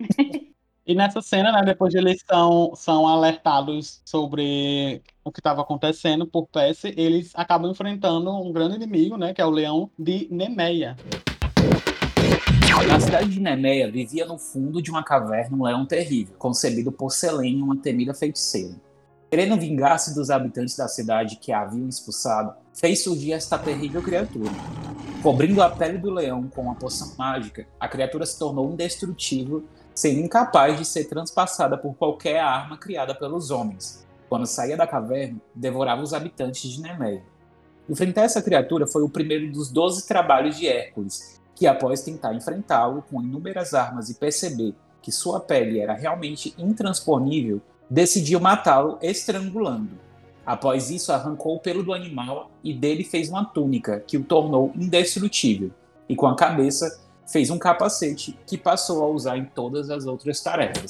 [0.88, 6.26] E nessa cena, né, depois de eles são, são alertados sobre o que estava acontecendo
[6.26, 10.96] por Percy, eles acabam enfrentando um grande inimigo, né, que é o leão de Nemeia.
[12.88, 17.10] Na cidade de Nemeia vivia no fundo de uma caverna um leão terrível, concebido por
[17.10, 18.74] Selene, uma temida feiticeira.
[19.30, 24.50] Querendo vingar-se dos habitantes da cidade que a haviam expulsado, fez surgir esta terrível criatura.
[25.22, 29.66] Cobrindo a pele do leão com uma poção mágica, a criatura se tornou indestrutível
[29.98, 34.06] sendo incapaz de ser transpassada por qualquer arma criada pelos homens.
[34.28, 37.24] Quando saía da caverna, devorava os habitantes de Nemeia.
[37.90, 43.02] Enfrentar essa criatura foi o primeiro dos doze trabalhos de Hércules, que após tentar enfrentá-lo
[43.10, 49.98] com inúmeras armas e perceber que sua pele era realmente intransponível, decidiu matá-lo estrangulando.
[50.46, 54.70] Após isso, arrancou o pelo do animal e dele fez uma túnica que o tornou
[54.76, 55.72] indestrutível,
[56.08, 60.40] e com a cabeça fez um capacete que passou a usar em todas as outras
[60.40, 60.86] tarefas.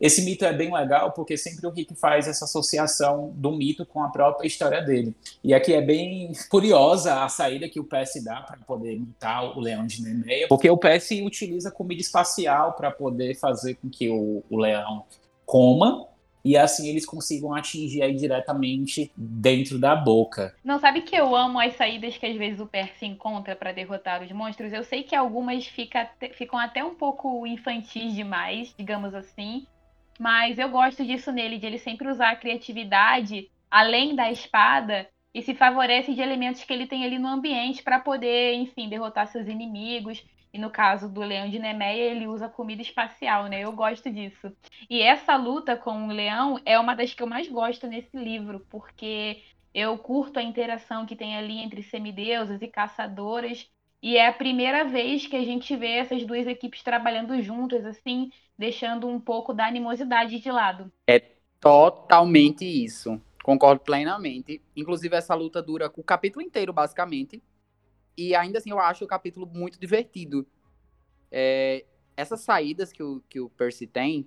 [0.00, 4.02] Esse mito é bem legal porque sempre o Rick faz essa associação do mito com
[4.02, 5.14] a própria história dele.
[5.44, 9.60] E aqui é bem curiosa a saída que o PS dá para poder matar o
[9.60, 14.42] leão de Nemeia, porque o PS utiliza comida espacial para poder fazer com que o,
[14.50, 15.04] o leão
[15.46, 16.08] coma
[16.44, 20.54] e assim eles consigam atingir aí diretamente dentro da boca.
[20.64, 24.22] Não sabe que eu amo as saídas que às vezes o Percy encontra para derrotar
[24.22, 24.72] os monstros?
[24.72, 29.66] Eu sei que algumas fica, ficam até um pouco infantis demais, digamos assim,
[30.18, 35.40] mas eu gosto disso nele, de ele sempre usar a criatividade além da espada e
[35.40, 39.48] se favorece de elementos que ele tem ali no ambiente para poder, enfim, derrotar seus
[39.48, 40.22] inimigos.
[40.52, 43.60] E no caso do leão de Nemeia, ele usa comida espacial, né?
[43.60, 44.52] Eu gosto disso.
[44.88, 48.60] E essa luta com o leão é uma das que eu mais gosto nesse livro,
[48.68, 49.42] porque
[49.74, 53.66] eu curto a interação que tem ali entre semideusas e caçadoras.
[54.02, 58.30] E é a primeira vez que a gente vê essas duas equipes trabalhando juntas, assim,
[58.58, 60.92] deixando um pouco da animosidade de lado.
[61.06, 61.20] É
[61.60, 63.20] totalmente isso.
[63.42, 64.60] Concordo plenamente.
[64.76, 67.42] Inclusive, essa luta dura o capítulo inteiro, basicamente.
[68.16, 70.46] E ainda assim, eu acho o capítulo muito divertido.
[71.30, 71.84] É,
[72.16, 74.26] essas saídas que o, que o Percy tem,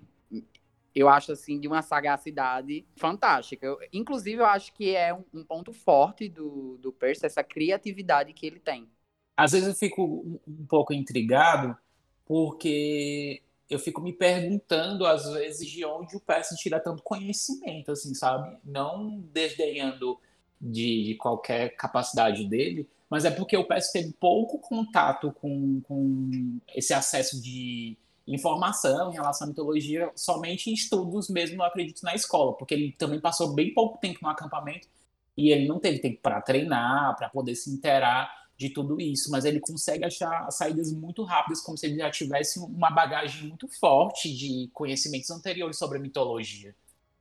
[0.96, 3.66] eu acho assim de uma sagacidade fantástica.
[3.66, 8.34] Eu, inclusive, eu acho que é um, um, ponto forte do, do Percy, essa criatividade
[8.34, 8.90] que ele tem.
[9.38, 11.78] Às vezes eu fico um, pouco intrigado,
[12.26, 18.14] porque eu fico me perguntando, às vezes, de onde o Percy tira tanto conhecimento, assim,
[18.14, 18.58] sabe?
[18.64, 20.18] Não desdenhando
[20.62, 26.60] de, de qualquer capacidade dele, mas é porque o Percy teve pouco contato com, com
[26.76, 27.98] esse acesso de
[28.28, 32.92] informação em relação à mitologia somente em estudos mesmo, não acredito, na escola, porque ele
[32.92, 34.90] também passou bem pouco tempo no acampamento
[35.38, 39.46] e ele não teve tempo para treinar, para poder se interar de tudo isso, mas
[39.46, 44.30] ele consegue achar saídas muito rápidas, como se ele já tivesse uma bagagem muito forte
[44.36, 46.76] de conhecimentos anteriores sobre a mitologia.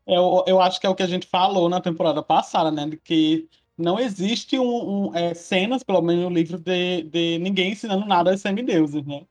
[0.04, 2.84] Eu, eu acho que é o que a gente falou na temporada passada, né?
[2.84, 7.72] De que não existe um, um é, cenas, pelo menos no livro, de, de ninguém
[7.72, 9.26] ensinando nada aos semideuses, né?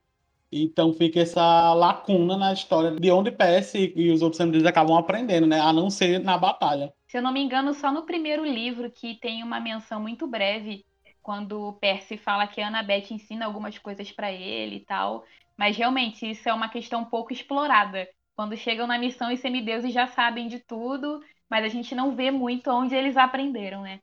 [0.52, 5.48] Então fica essa lacuna na história de onde Percy e os outros semideuses acabam aprendendo,
[5.48, 5.60] né?
[5.60, 6.94] A não ser na batalha.
[7.08, 10.86] Se eu não me engano, só no primeiro livro que tem uma menção muito breve,
[11.24, 15.26] quando Percy fala que a Annabeth ensina algumas coisas para ele e tal.
[15.58, 18.08] Mas realmente, isso é uma questão pouco explorada.
[18.36, 22.30] Quando chegam na missão, os semideuses já sabem de tudo, mas a gente não vê
[22.30, 24.00] muito onde eles aprenderam, né?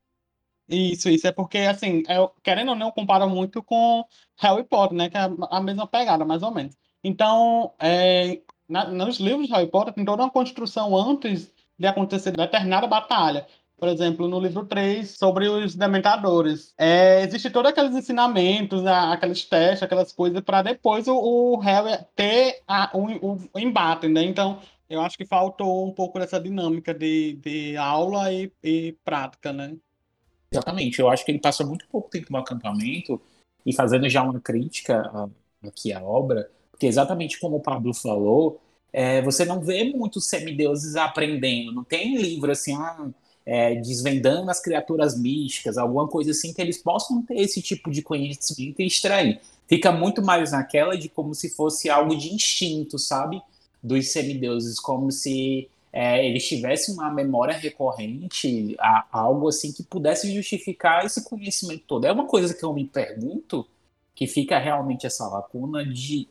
[0.71, 4.05] Isso, isso é porque, assim, é, querendo ou não, compara muito com
[4.39, 5.11] Harry Potter, né?
[5.11, 6.77] Que é a mesma pegada, mais ou menos.
[7.03, 12.31] Então, é, na, nos livros de Harry Potter tem toda uma construção antes de acontecer
[12.31, 13.47] determinada batalha.
[13.77, 16.75] Por exemplo, no livro 3, sobre os dementadores.
[16.79, 22.63] É, existe todos aqueles ensinamentos, aqueles testes, aquelas coisas, para depois o, o, Harry ter
[22.69, 24.23] a, o, o, embate, né?
[24.23, 29.51] Então, eu acho que faltou um pouco dessa dinâmica de, de aula e, e prática,
[29.53, 29.75] né?
[30.53, 33.21] Exatamente, eu acho que ele passa muito pouco tempo no acampamento
[33.65, 35.31] e fazendo já uma crítica
[35.63, 38.61] aqui à obra, porque exatamente como o Pablo falou,
[38.93, 43.11] é, você não vê muitos semideuses aprendendo, não tem livro assim, ah,
[43.47, 48.03] é, desvendando as criaturas místicas, alguma coisa assim que eles possam ter esse tipo de
[48.03, 49.41] conhecimento e extrair.
[49.69, 53.41] Fica muito mais naquela de como se fosse algo de instinto, sabe?
[53.83, 60.33] Dos semideuses, como se é, eles tivessem uma memória recorrente, a, algo assim que pudesse
[60.33, 62.05] justificar esse conhecimento todo.
[62.05, 63.67] É uma coisa que eu me pergunto,
[64.15, 66.29] que fica realmente essa lacuna de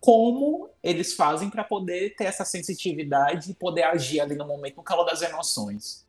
[0.00, 4.82] como eles fazem para poder ter essa sensitividade e poder agir ali no momento, no
[4.82, 6.04] calor das emoções.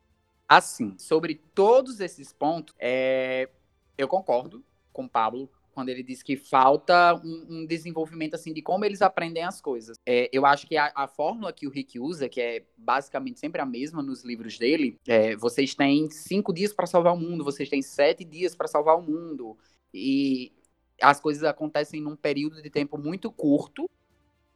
[0.48, 3.48] Assim, sobre todos esses pontos, é,
[3.96, 8.62] eu concordo com o Pablo quando ele diz que falta um, um, desenvolvimento assim de
[8.62, 9.98] como eles aprendem as coisas.
[10.06, 13.60] É, eu acho que a, a, fórmula que o Rick usa, que é basicamente sempre
[13.60, 17.68] a mesma nos livros dele, é, vocês têm cinco dias para salvar o mundo, vocês
[17.68, 19.58] têm sete dias para salvar o mundo
[19.92, 20.52] e
[21.02, 23.90] as coisas acontecem num período de tempo muito curto.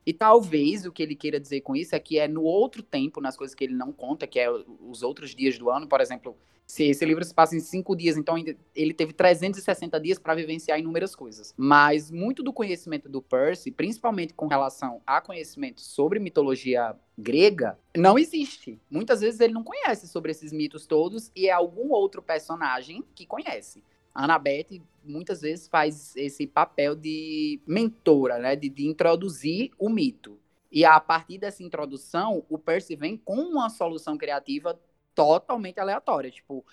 [0.06, 3.20] E talvez o que ele queira dizer com isso é que é no outro tempo,
[3.20, 6.34] nas coisas que ele não conta, que é os outros dias do ano, por exemplo,
[6.68, 8.36] se esse livro se passa em cinco dias, então
[8.76, 11.54] ele teve 360 dias para vivenciar inúmeras coisas.
[11.56, 18.18] Mas muito do conhecimento do Percy, principalmente com relação a conhecimento sobre mitologia grega, não
[18.18, 18.78] existe.
[18.90, 23.24] Muitas vezes ele não conhece sobre esses mitos todos e é algum outro personagem que
[23.24, 23.82] conhece.
[24.14, 30.38] A Annabeth muitas vezes faz esse papel de mentora, né, de, de introduzir o mito.
[30.70, 34.78] E a partir dessa introdução, o Percy vem com uma solução criativa
[35.18, 36.30] totalmente aleatória.
[36.30, 36.64] Tipo,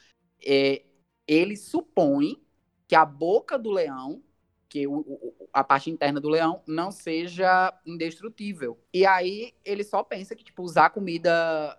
[0.45, 0.85] é,
[1.27, 2.39] ele supõe
[2.87, 4.21] que a boca do leão,
[4.69, 8.79] que o, o, a parte interna do leão, não seja indestrutível.
[8.93, 11.75] E aí ele só pensa que, tipo, usar comida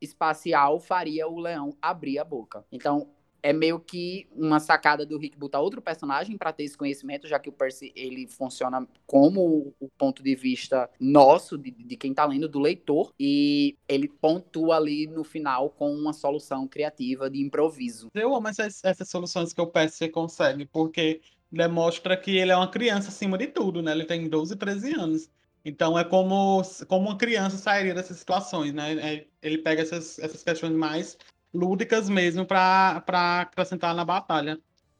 [0.00, 2.64] espacial faria o leão abrir a boca.
[2.70, 7.26] Então, é meio que uma sacada do Rick botar outro personagem para ter esse conhecimento,
[7.26, 12.12] já que o Percy ele funciona como o ponto de vista nosso, de, de quem
[12.12, 17.40] tá lendo, do leitor, e ele pontua ali no final com uma solução criativa de
[17.40, 18.08] improviso.
[18.14, 21.20] Eu amo essas, essas soluções que o Percy consegue, porque
[21.50, 23.92] demonstra que ele é uma criança acima de tudo, né?
[23.92, 25.30] Ele tem 12, 13 anos.
[25.64, 28.94] Então é como, como uma criança sairia dessas situações, né?
[28.94, 31.16] É, ele pega essas, essas questões mais
[31.52, 33.02] lúdicas mesmo para
[33.40, 34.58] acrescentar na batalha.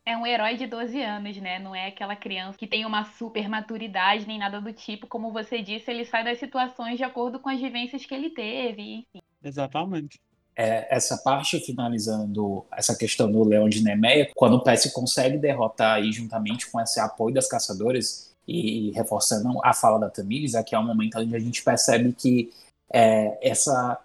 [0.08, 1.58] É um herói de 12 anos, né?
[1.58, 5.06] Não é aquela criança que tem uma super maturidade nem nada do tipo.
[5.06, 8.80] Como você disse, ele sai das situações de acordo com as vivências que ele teve,
[8.80, 9.20] enfim.
[9.44, 10.18] Exatamente.
[10.56, 15.96] É, essa parte finalizando essa questão do Leão de Nemeia, quando o Percy consegue derrotar
[15.96, 20.74] aí juntamente com esse apoio das caçadoras e, e reforçando a fala da Tamires, aqui
[20.74, 22.50] é um momento onde a gente percebe que
[22.90, 24.00] é, essa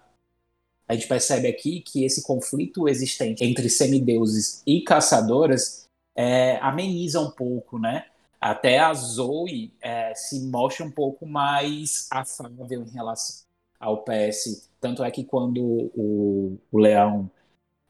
[0.86, 7.30] a gente percebe aqui que esse conflito existente entre semideuses e caçadoras é, ameniza um
[7.30, 8.06] pouco, né?
[8.40, 13.46] Até a Zoe é, se mostra um pouco mais afável em relação
[13.80, 14.68] ao PS.
[14.80, 17.30] Tanto é que quando o, o leão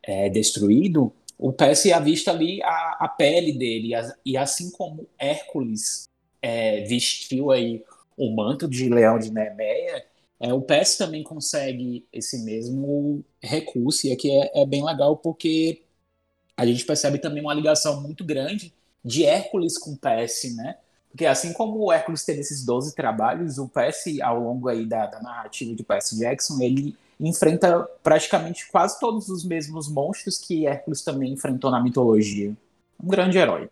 [0.00, 3.90] é destruído, o PS avista ali a, a pele dele.
[4.24, 6.04] E assim como Hércules
[6.40, 7.82] é, vestiu aí
[8.16, 10.06] o manto de leão de Nemeia,
[10.40, 14.06] é, o PS também consegue esse mesmo recurso.
[14.06, 15.82] E aqui é, é bem legal porque
[16.56, 18.72] a gente percebe também uma ligação muito grande
[19.04, 20.78] de Hércules com o PS, né?
[21.10, 25.06] Porque assim como o Hércules teve esses 12 trabalhos, o PS, ao longo aí da,
[25.06, 31.02] da narrativa de Percy Jackson, ele enfrenta praticamente quase todos os mesmos monstros que Hércules
[31.02, 32.56] também enfrentou na mitologia.
[33.00, 33.70] Um grande herói.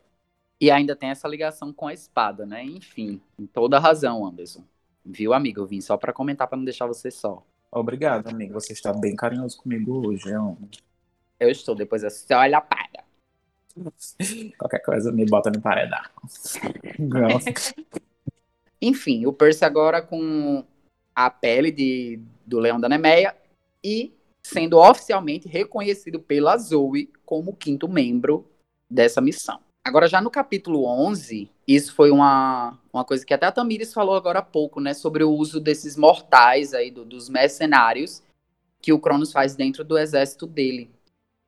[0.61, 2.62] E ainda tem essa ligação com a espada, né?
[2.62, 3.20] Enfim,
[3.53, 4.62] toda razão, Anderson.
[5.04, 5.60] Viu, amigo?
[5.60, 7.44] Eu vim só para comentar para não deixar você só.
[7.70, 8.54] Obrigado, amigo.
[8.54, 10.56] Você está bem carinhoso comigo hoje, é um...
[11.40, 13.02] Eu estou, depois você olha para.
[14.58, 16.02] Qualquer coisa me bota no paredão.
[18.80, 20.64] Enfim, o Percy agora com
[21.14, 23.36] a pele de, do Leão da Nemeia
[23.82, 24.12] e
[24.42, 28.48] sendo oficialmente reconhecido pela Zoe como quinto membro
[28.90, 29.60] dessa missão.
[29.84, 34.14] Agora, já no capítulo 11, isso foi uma, uma coisa que até a Tamires falou
[34.14, 34.94] agora há pouco, né?
[34.94, 38.22] Sobre o uso desses mortais aí, do, dos mercenários
[38.80, 40.90] que o Cronos faz dentro do exército dele.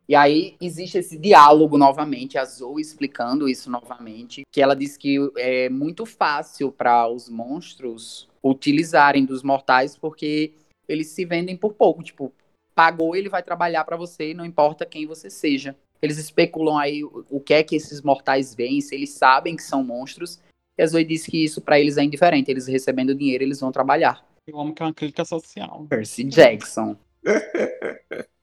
[0.08, 5.16] E aí existe esse diálogo novamente, a Zoe explicando isso novamente, que ela diz que
[5.36, 10.52] é muito fácil para os monstros utilizarem dos mortais porque
[10.86, 12.32] eles se vendem por pouco, tipo,
[12.74, 15.74] pagou, ele vai trabalhar para você, não importa quem você seja.
[16.00, 19.82] Eles especulam aí o que é que esses mortais veem, se eles sabem que são
[19.82, 20.38] monstros.
[20.76, 23.72] E a Zoe diz que isso para eles é indiferente, eles recebendo dinheiro, eles vão
[23.72, 24.24] trabalhar.
[24.46, 25.86] Eu amo que é uma crítica social.
[25.88, 26.96] Percy Jackson.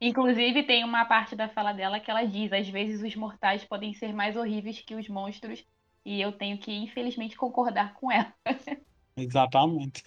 [0.00, 3.94] Inclusive, tem uma parte da fala dela que ela diz: às vezes os mortais podem
[3.94, 5.64] ser mais horríveis que os monstros,
[6.04, 8.34] e eu tenho que, infelizmente, concordar com ela.
[9.16, 10.02] Exatamente.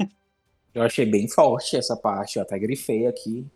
[0.74, 3.50] Eu achei bem forte essa parte, eu até grifei aqui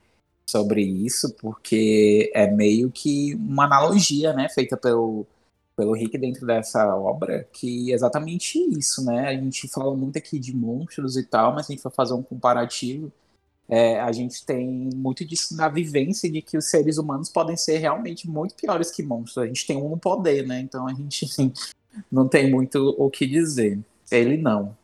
[0.49, 5.25] sobre isso, porque é meio que uma analogia, né, feita pelo,
[5.75, 9.29] pelo Rick dentro dessa obra, que é exatamente isso, né?
[9.29, 12.13] A gente fala muito aqui de monstros e tal, mas se a gente for fazer
[12.13, 13.11] um comparativo,
[13.69, 17.77] é, a gente tem muito disso na vivência de que os seres humanos podem ser
[17.77, 19.43] realmente muito piores que monstros.
[19.43, 20.59] A gente tem um no poder, né?
[20.59, 21.27] Então a gente
[22.11, 23.79] não tem muito o que dizer.
[24.11, 24.75] Ele não.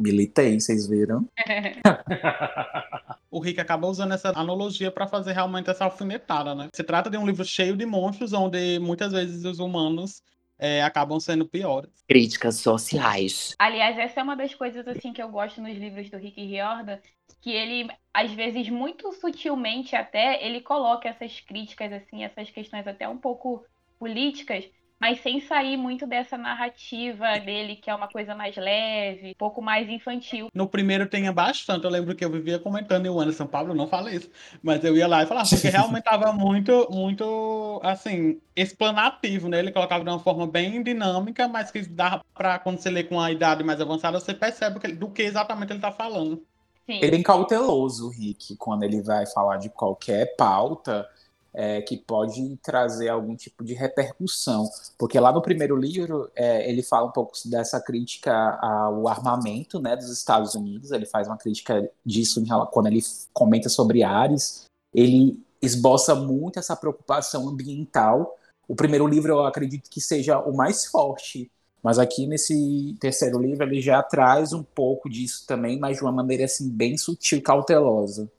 [0.00, 1.28] Militei, vocês viram?
[3.30, 6.68] o Rick acaba usando essa analogia para fazer realmente essa alfinetada, né?
[6.74, 10.22] Se trata de um livro cheio de monstros, onde muitas vezes os humanos
[10.58, 11.90] é, acabam sendo piores.
[12.08, 13.54] Críticas sociais.
[13.58, 16.98] Aliás, essa é uma das coisas assim que eu gosto nos livros do Rick Riordan,
[17.40, 23.08] que ele, às vezes, muito sutilmente até, ele coloca essas críticas, assim, essas questões até
[23.08, 23.64] um pouco
[23.98, 24.64] políticas,
[25.00, 29.62] mas sem sair muito dessa narrativa dele, que é uma coisa mais leve, um pouco
[29.62, 30.48] mais infantil.
[30.54, 33.88] No primeiro tinha bastante, eu lembro que eu vivia comentando e o Anderson Pablo não
[33.88, 34.30] fala isso,
[34.62, 39.58] mas eu ia lá e falava, porque realmente tava muito, muito, assim, explanativo, né?
[39.58, 43.18] Ele colocava de uma forma bem dinâmica, mas que dá para quando você lê com
[43.18, 46.44] a idade mais avançada, você percebe do que exatamente ele tá falando.
[46.84, 46.98] Sim.
[47.00, 51.08] Ele é cauteloso, Rick, quando ele vai falar de qualquer pauta
[51.52, 54.68] é, que pode trazer algum tipo de repercussão.
[54.98, 59.96] Porque lá no primeiro livro, é, ele fala um pouco dessa crítica ao armamento né,
[59.96, 63.00] dos Estados Unidos, ele faz uma crítica disso quando ele
[63.32, 64.64] comenta sobre Ares.
[64.94, 68.36] Ele esboça muito essa preocupação ambiental.
[68.66, 71.50] O primeiro livro, eu acredito que seja o mais forte
[71.82, 76.12] mas aqui nesse terceiro livro ele já traz um pouco disso também, mas de uma
[76.12, 78.30] maneira assim bem sutil e cautelosa.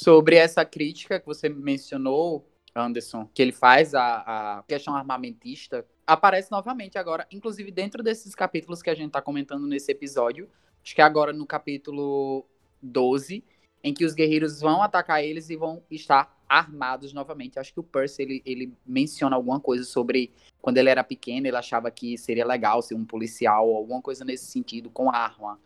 [0.00, 6.52] Sobre essa crítica que você mencionou, Anderson, que ele faz a, a questão armamentista, aparece
[6.52, 10.48] novamente agora, inclusive dentro desses capítulos que a gente está comentando nesse episódio,
[10.84, 12.46] acho que agora no capítulo
[12.80, 13.42] 12,
[13.82, 17.58] em que os guerreiros vão atacar eles e vão estar armados novamente.
[17.58, 20.32] Acho que o Percy ele, ele menciona alguma coisa sobre
[20.62, 24.24] quando ele era pequeno, ele achava que seria legal ser um policial ou alguma coisa
[24.24, 25.58] nesse sentido com arma.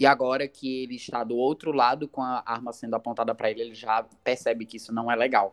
[0.00, 3.60] E agora que ele está do outro lado com a arma sendo apontada para ele,
[3.60, 5.52] ele já percebe que isso não é legal.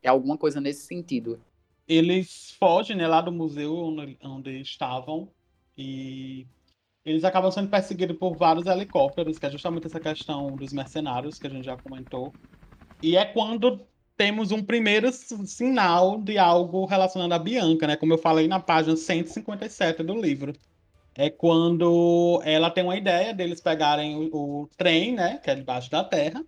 [0.00, 1.40] É alguma coisa nesse sentido.
[1.88, 5.28] Eles fogem né, lá do museu onde, estavam
[5.76, 6.46] e
[7.04, 11.48] eles acabam sendo perseguidos por vários helicópteros, que é justamente essa questão dos mercenários que
[11.48, 12.32] a gente já comentou.
[13.02, 13.80] E é quando
[14.16, 17.96] temos um primeiro sinal de algo relacionado a Bianca, né?
[17.96, 20.52] Como eu falei na página 157 do livro.
[21.18, 25.38] É quando ela tem uma ideia deles pegarem o, o trem, né?
[25.42, 26.44] Que é debaixo da terra,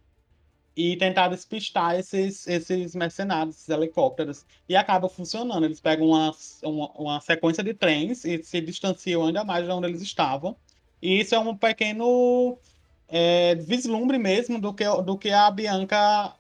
[0.77, 4.47] e tentar despistar esses, esses mercenários, esses helicópteros.
[4.69, 5.65] E acaba funcionando.
[5.65, 9.89] Eles pegam uma, uma, uma, sequência de trens e se distanciam ainda mais de onde
[9.89, 10.57] eles estavam.
[11.03, 12.57] E isso é um pequeno
[13.09, 16.33] é, vislumbre mesmo do que, do que a Bianca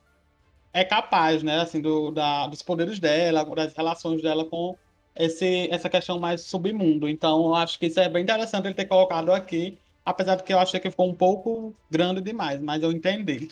[0.72, 1.62] é capaz, né?
[1.62, 4.76] Assim, do, da, dos poderes dela, das relações dela com
[5.14, 7.08] esse, essa questão mais submundo.
[7.08, 10.52] Então, eu acho que isso é bem interessante ele ter colocado aqui, apesar de que
[10.52, 13.48] eu achei que ficou um pouco grande demais, mas eu entendi.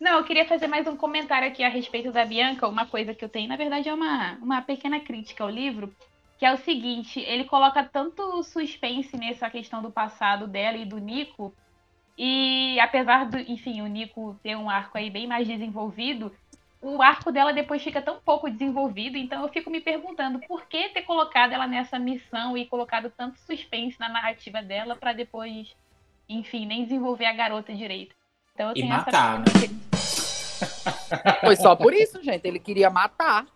[0.00, 2.66] Não, eu queria fazer mais um comentário aqui a respeito da Bianca.
[2.66, 5.94] Uma coisa que eu tenho, na verdade, é uma, uma pequena crítica ao livro,
[6.38, 10.98] que é o seguinte: ele coloca tanto suspense nessa questão do passado dela e do
[10.98, 11.54] Nico,
[12.18, 16.32] e apesar do, enfim, o Nico ter um arco aí bem mais desenvolvido,
[16.82, 20.88] o arco dela depois fica tão pouco desenvolvido, então eu fico me perguntando por que
[20.88, 25.68] ter colocado ela nessa missão e colocado tanto suspense na narrativa dela para depois,
[26.28, 28.16] enfim, nem desenvolver a garota direito.
[28.52, 29.82] Então eu E tenho matar, essa
[31.40, 32.46] Foi só por isso, gente.
[32.46, 33.46] Ele queria matar.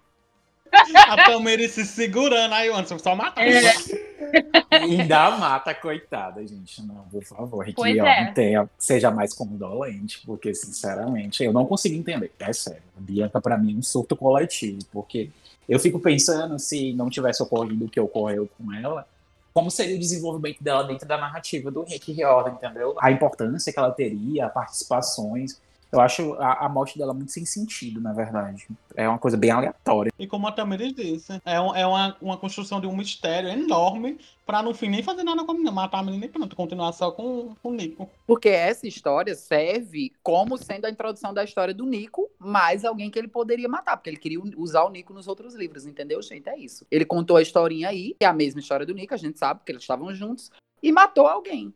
[1.08, 3.46] A Tamiri se segurando aí, Anderson, só matar.
[3.46, 4.05] É.
[4.70, 6.82] Ainda mata, coitada, gente.
[6.82, 8.32] Não, por favor, que Pois ó, é.
[8.32, 12.32] tenha, seja mais condolente, porque, sinceramente, eu não consigo entender.
[12.38, 12.82] É sério.
[12.96, 15.30] A Bianca, pra mim, é um surto coletivo, porque
[15.68, 19.06] eu fico pensando se não tivesse ocorrido o que ocorreu com ela,
[19.52, 22.94] como seria o desenvolvimento dela dentro da narrativa do Rick Riordan, entendeu?
[23.00, 25.58] A importância que ela teria, participações.
[25.92, 28.66] Eu acho a, a morte dela muito sem sentido, na verdade.
[28.94, 30.12] É uma coisa bem aleatória.
[30.18, 34.18] E como a Tamiri disse, é, um- é uma, uma construção de um mistério enorme
[34.44, 36.92] pra no fim nem fazer nada com a menina, matar a menina e pronto, continuar
[36.92, 38.10] só com, com o Nico.
[38.26, 43.18] Porque essa história serve como sendo a introdução da história do Nico, mais alguém que
[43.18, 46.48] ele poderia matar, porque ele queria usar o Nico nos outros livros, entendeu, gente?
[46.48, 46.86] É isso.
[46.90, 49.60] Ele contou a historinha aí, que é a mesma história do Nico, a gente sabe,
[49.60, 50.50] porque eles estavam juntos,
[50.82, 51.72] e matou alguém.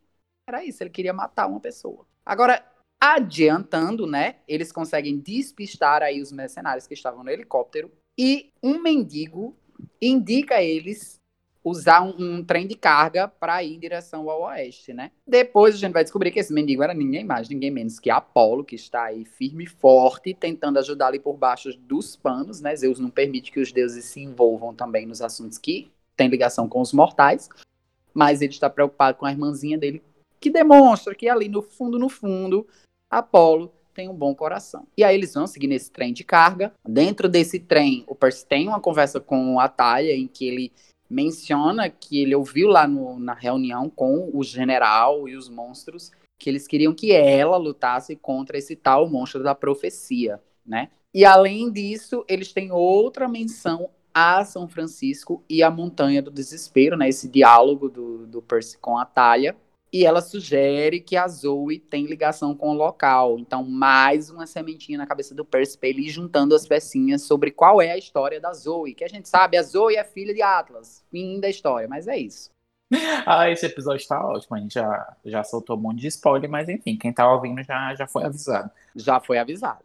[0.47, 2.05] Era isso, ele queria matar uma pessoa.
[2.25, 2.63] Agora,
[3.01, 4.35] adiantando, né?
[4.47, 9.55] Eles conseguem despistar aí os mercenários que estavam no helicóptero, e um mendigo
[9.99, 11.19] indica a eles
[11.63, 15.11] usar um, um trem de carga para ir em direção ao oeste, né?
[15.25, 18.63] Depois a gente vai descobrir que esse mendigo era ninguém mais, ninguém menos que Apolo,
[18.63, 22.75] que está aí firme e forte, tentando ajudar ali por baixo dos panos, né?
[22.75, 26.81] Zeus não permite que os deuses se envolvam também nos assuntos que têm ligação com
[26.81, 27.47] os mortais,
[28.13, 30.01] mas ele está preocupado com a irmãzinha dele,
[30.39, 32.67] que demonstra que ali no fundo, no fundo,
[33.11, 34.87] Apolo tem um bom coração.
[34.97, 36.73] E aí eles vão seguir nesse trem de carga.
[36.87, 40.71] Dentro desse trem, o Percy tem uma conversa com a Talia, em que ele
[41.09, 46.49] menciona que ele ouviu lá no- na reunião com o general e os monstros que
[46.49, 50.89] eles queriam que ela lutasse contra esse tal monstro da profecia, né?
[51.13, 56.97] E além disso, eles têm outra menção a São Francisco e a Montanha do Desespero,
[56.97, 57.09] né?
[57.09, 59.55] Esse diálogo do, do Percy com a Talia.
[59.93, 63.37] E ela sugere que a Zoe tem ligação com o local.
[63.37, 67.51] Então, mais uma sementinha na cabeça do Percy pra ele ir juntando as pecinhas sobre
[67.51, 68.93] qual é a história da Zoe.
[68.93, 71.03] Que a gente sabe, a Zoe é filha de Atlas.
[71.11, 72.51] Fim da história, mas é isso.
[73.25, 74.55] Ah, esse episódio tá ótimo.
[74.55, 77.95] A gente já, já soltou um monte de spoiler, mas enfim, quem tá ouvindo já,
[77.95, 78.69] já foi avisado.
[78.95, 79.83] Já foi avisado.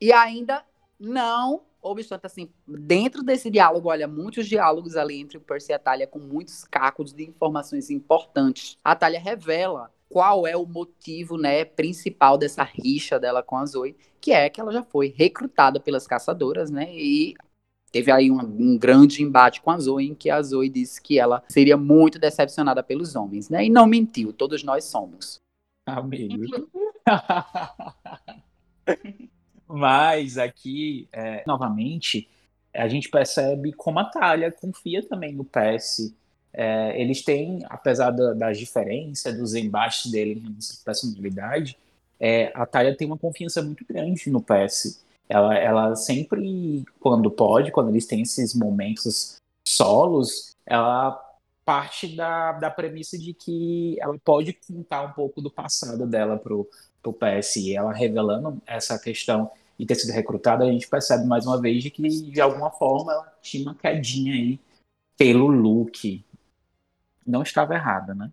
[0.00, 0.62] E ainda
[0.98, 5.78] não, obstante, assim, dentro desse diálogo, olha, muitos diálogos ali entre o Percy e a
[5.78, 8.76] Talia com muitos cacos de informações importantes.
[8.84, 13.96] A Talia revela qual é o motivo, né, principal dessa rixa dela com a Zoe,
[14.20, 17.34] que é que ela já foi recrutada pelas caçadoras, né, e
[17.92, 21.18] teve aí um, um grande embate com a Zoe, em que a Zoe disse que
[21.18, 25.40] ela seria muito decepcionada pelos homens, né, e não mentiu, todos nós somos.
[25.86, 26.68] Amigo.
[29.72, 32.28] Mas aqui, é, novamente,
[32.74, 36.12] a gente percebe como a Talia confia também no PS.
[36.52, 41.78] É, eles têm, apesar da- das diferenças, dos embates dele em personalidade,
[42.18, 45.00] é, a Talia tem uma confiança muito grande no PS.
[45.28, 51.24] Ela, ela sempre, quando pode, quando eles têm esses momentos solos, ela
[51.64, 56.68] parte da, da premissa de que ela pode contar um pouco do passado dela pro,
[57.02, 57.56] pro PS.
[57.56, 61.82] E ela revelando essa questão e ter sido recrutada, a gente percebe mais uma vez
[61.82, 64.60] de que, de alguma forma, ela tinha uma quedinha aí
[65.16, 66.24] pelo look.
[67.26, 68.30] Não estava errada, né?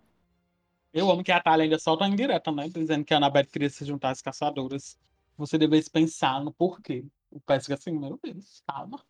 [0.92, 2.68] Eu amo que a Thalia ainda solta uma indireta, né?
[2.68, 4.98] Dizendo que a Annabeth queria se juntar às caçadoras.
[5.36, 7.04] Você devesse pensar no porquê.
[7.30, 9.02] O Percy fica assim, meu Deus, calma.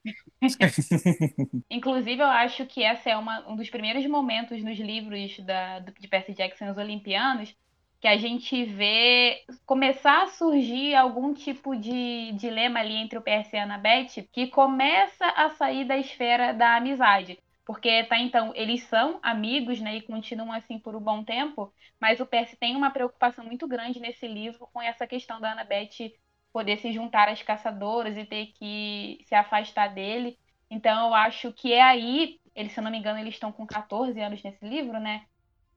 [1.70, 6.08] Inclusive, eu acho que essa é uma, um dos primeiros momentos nos livros da, de
[6.08, 7.54] Percy Jackson, os Olimpianos,
[8.00, 13.56] que a gente vê começar a surgir algum tipo de dilema ali entre o Percy
[13.56, 17.38] e a Annabeth, que começa a sair da esfera da amizade.
[17.66, 22.20] Porque tá então, eles são amigos, né, e continuam assim por um bom tempo, mas
[22.20, 26.14] o Percy tem uma preocupação muito grande nesse livro com essa questão da Annabeth
[26.52, 30.38] poder se juntar às caçadoras e ter que se afastar dele.
[30.70, 33.66] Então eu acho que é aí, eles, se eu não me engano, eles estão com
[33.66, 35.26] 14 anos nesse livro, né?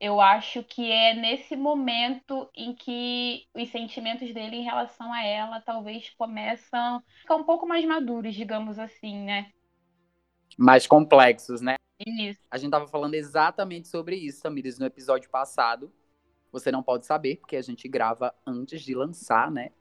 [0.02, 5.62] Eu acho que é nesse momento em que os sentimentos dele em relação a ela
[5.62, 9.52] talvez começam a ficar um pouco mais maduros, digamos assim, né?
[10.58, 11.76] Mais complexos, né?
[12.06, 12.41] Isso.
[12.49, 15.91] A gente tava falando exatamente sobre isso, Tamires, no episódio passado.
[16.52, 19.72] Você não pode saber, porque a gente grava antes de lançar, né?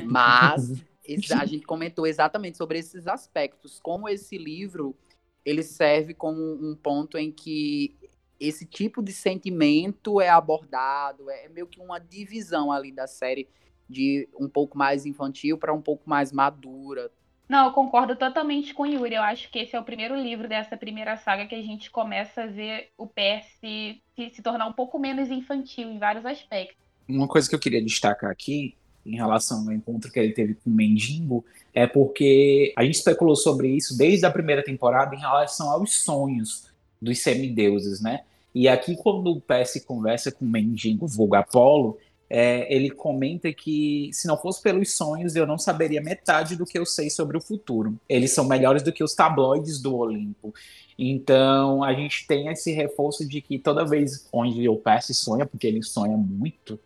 [0.00, 3.80] Mas exa- a gente comentou exatamente sobre esses aspectos.
[3.80, 4.96] Como esse livro
[5.44, 7.96] ele serve como um ponto em que
[8.40, 13.48] esse tipo de sentimento é abordado, é meio que uma divisão ali da série
[13.88, 17.10] de um pouco mais infantil para um pouco mais madura.
[17.48, 19.14] Não, eu concordo totalmente com o Yuri.
[19.14, 22.42] Eu acho que esse é o primeiro livro dessa primeira saga que a gente começa
[22.42, 26.76] a ver o Percy se, se tornar um pouco menos infantil em vários aspectos.
[27.08, 28.74] Uma coisa que eu queria destacar aqui,
[29.04, 33.36] em relação ao encontro que ele teve com o Mendigo, é porque a gente especulou
[33.36, 36.65] sobre isso desde a primeira temporada em relação aos sonhos
[37.00, 38.20] dos semideuses, né?
[38.54, 44.10] E aqui, quando o Percy conversa com o Mendigo, vulgo Apolo, é, ele comenta que
[44.12, 47.40] se não fosse pelos sonhos, eu não saberia metade do que eu sei sobre o
[47.40, 47.94] futuro.
[48.08, 50.52] Eles são melhores do que os tabloides do Olimpo.
[50.98, 55.66] Então, a gente tem esse reforço de que toda vez onde o Percy sonha, porque
[55.66, 56.80] ele sonha muito,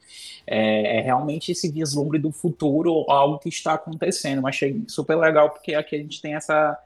[0.47, 4.41] é, é realmente esse vislumbre do futuro, algo que está acontecendo.
[4.41, 6.77] Eu achei super legal, porque aqui a gente tem essa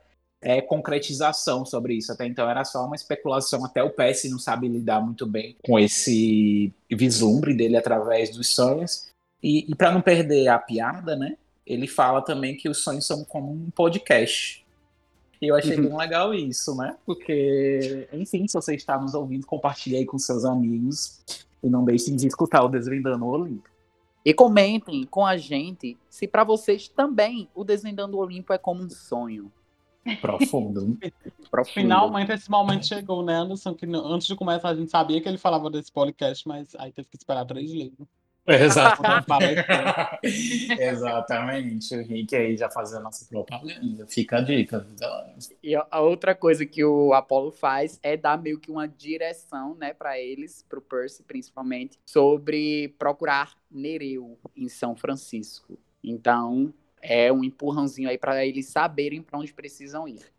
[0.45, 2.13] é, concretização sobre isso.
[2.13, 5.79] Até então era só uma especulação, até o Percy não sabe lidar muito bem com
[5.79, 9.09] esse vislumbre dele através dos sonhos.
[9.43, 11.37] E, e para não perder a piada, né?
[11.67, 14.65] Ele fala também que os sonhos são como um podcast.
[15.41, 15.89] E eu achei Uhum.
[15.89, 16.97] bem legal isso, né?
[17.05, 21.21] Porque, enfim, se você está nos ouvindo, compartilhe aí com seus amigos
[21.63, 23.69] e não deixem de escutar o Desvendando o Olimpo.
[24.25, 28.83] E comentem com a gente se para vocês também o Desvendando o Olimpo é como
[28.83, 29.53] um sonho.
[30.21, 30.99] Profundo.
[31.51, 31.75] Profundo.
[31.75, 33.75] Finalmente esse momento chegou, né, Anderson?
[33.75, 37.09] Que antes de começar a gente sabia que ele falava desse podcast, mas aí teve
[37.09, 38.07] que esperar três livros.
[38.47, 39.03] Exato.
[39.27, 40.19] Palestra.
[40.23, 41.95] Exatamente.
[41.97, 44.07] O Rick aí já fazendo a nossa propaganda.
[44.07, 44.87] Fica a dica.
[45.63, 49.95] E a outra coisa que o Apollo faz é dar meio que uma direção, né,
[49.95, 55.79] para eles, pro Percy principalmente, sobre procurar Nereu em São Francisco.
[56.03, 56.73] Então,
[57.05, 60.33] é um empurrãozinho aí para eles saberem para onde precisam ir.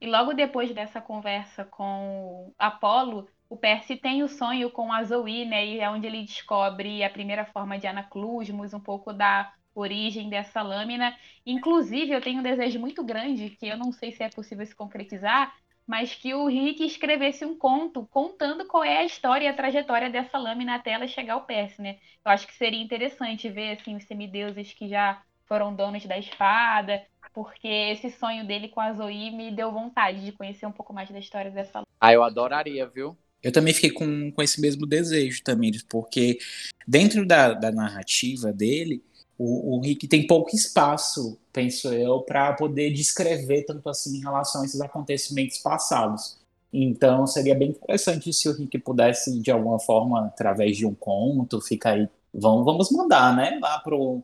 [0.00, 5.44] E logo depois dessa conversa com Apolo, o Percy tem o sonho com a Zoe,
[5.44, 5.66] né?
[5.66, 10.62] E é onde ele descobre a primeira forma de Anaclusmus, um pouco da origem dessa
[10.62, 11.16] lâmina.
[11.44, 14.74] Inclusive, eu tenho um desejo muito grande, que eu não sei se é possível se
[14.74, 15.52] concretizar,
[15.86, 20.10] mas que o Rick escrevesse um conto contando qual é a história e a trajetória
[20.10, 21.98] dessa lâmina até ela chegar ao Percy, né?
[22.24, 27.02] Eu acho que seria interessante ver assim os semideuses que já foram donos da espada,
[27.32, 31.10] porque esse sonho dele com a Zoe me deu vontade de conhecer um pouco mais
[31.10, 33.16] da história dessa Ah, eu adoraria, viu?
[33.42, 36.38] Eu também fiquei com, com esse mesmo desejo também, porque
[36.86, 39.02] dentro da, da narrativa dele,
[39.38, 44.62] o, o Rick tem pouco espaço, penso eu, para poder descrever tanto assim em relação
[44.62, 46.36] a esses acontecimentos passados.
[46.72, 51.60] Então seria bem interessante se o Rick pudesse, de alguma forma, através de um conto,
[51.60, 52.08] ficar aí.
[52.34, 53.58] Vamos, vamos mandar, né?
[53.62, 54.22] Lá pro,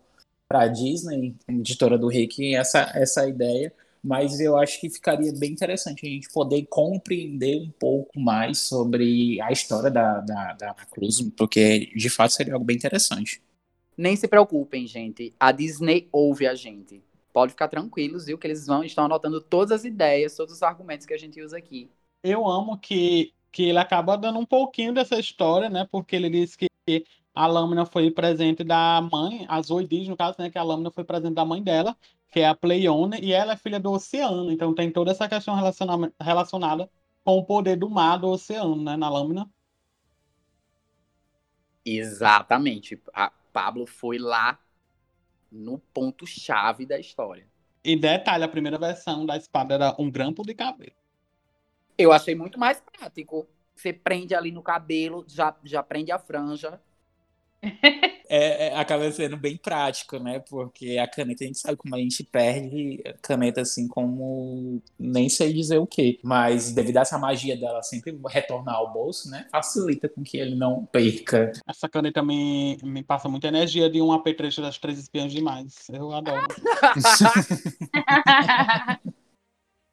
[0.48, 3.72] pra Disney, editora do Rick, essa, essa ideia
[4.04, 9.40] mas eu acho que ficaria bem interessante a gente poder compreender um pouco mais sobre
[9.40, 13.42] a história da, da, da Cruz, porque de fato seria algo bem interessante.
[13.96, 15.32] Nem se preocupem, gente.
[15.40, 17.02] A Disney ouve a gente.
[17.32, 18.36] Pode ficar tranquilos, viu?
[18.36, 21.56] Que eles vão estão anotando todas as ideias, todos os argumentos que a gente usa
[21.56, 21.88] aqui.
[22.22, 25.88] Eu amo que, que ele acaba dando um pouquinho dessa história, né?
[25.90, 26.66] Porque ele disse que
[27.34, 30.50] a lâmina foi presente da mãe, a Zoe diz, no caso, né?
[30.50, 31.96] Que a lâmina foi presente da mãe dela,
[32.30, 34.52] que é a Pleione, e ela é filha do oceano.
[34.52, 36.88] Então tem toda essa questão relaciona- relacionada
[37.24, 38.96] com o poder do mar do oceano, né?
[38.96, 39.50] Na lâmina.
[41.84, 43.00] Exatamente.
[43.12, 44.58] A Pablo foi lá
[45.50, 47.46] no ponto-chave da história.
[47.82, 50.92] E detalhe, a primeira versão da espada era um grampo de cabelo.
[51.98, 53.46] Eu achei muito mais prático.
[53.74, 56.80] Você prende ali no cabelo, já, já prende a franja.
[58.26, 60.40] É, é, acaba sendo bem prático, né?
[60.40, 65.52] Porque a caneta, a gente sabe como a gente perde caneta assim como nem sei
[65.52, 66.18] dizer o que.
[66.22, 69.46] Mas devido a essa magia dela sempre retornar ao bolso, né?
[69.52, 71.52] Facilita com que ele não perca.
[71.68, 75.86] Essa caneta me, me passa muita energia de um apetrecho das três espiãs demais.
[75.92, 76.48] Eu adoro.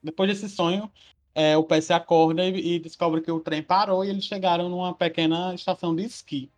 [0.02, 0.90] Depois desse sonho,
[1.34, 4.94] é, o PC acorda e, e descobre que o trem parou e eles chegaram numa
[4.94, 6.52] pequena estação de esqui.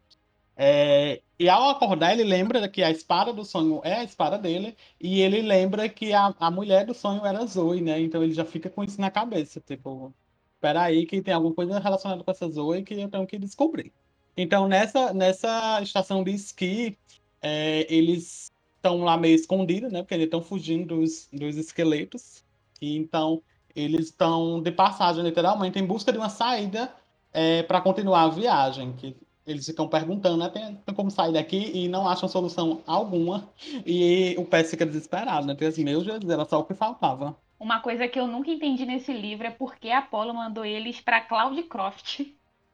[0.55, 4.75] É, e ao acordar, ele lembra que a espada do sonho é a espada dele,
[4.99, 7.99] e ele lembra que a, a mulher do sonho era Zoe, né?
[7.99, 10.13] Então ele já fica com isso na cabeça, tipo,
[10.61, 13.91] peraí, que tem alguma coisa relacionada com essa Zoe que eu tenho que descobrir.
[14.37, 16.97] Então, nessa, nessa estação de esqui,
[17.41, 20.01] é, eles estão lá meio escondidos, né?
[20.01, 22.43] Porque eles estão fugindo dos, dos esqueletos.
[22.81, 23.41] E então,
[23.75, 26.93] eles estão de passagem, literalmente, em busca de uma saída
[27.31, 28.93] é, para continuar a viagem.
[28.93, 29.15] Que
[29.45, 30.49] eles ficam perguntando, né?
[30.49, 33.49] Tem, como sair daqui e não acham solução alguma.
[33.85, 35.53] E o Pé fica desesperado, né?
[35.53, 37.37] Porque, assim, meu Jesus, era só o que faltava.
[37.59, 41.21] Uma coisa que eu nunca entendi nesse livro é porque a Apollo mandou eles para
[41.21, 42.21] Cloudcroft,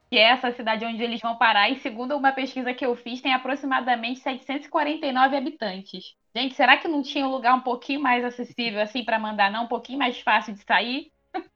[0.10, 3.22] que é essa cidade onde eles vão parar, e segundo uma pesquisa que eu fiz,
[3.22, 6.16] tem aproximadamente 749 habitantes.
[6.36, 9.66] Gente, será que não tinha um lugar um pouquinho mais acessível assim para mandar, não?
[9.66, 11.12] Um pouquinho mais fácil de sair?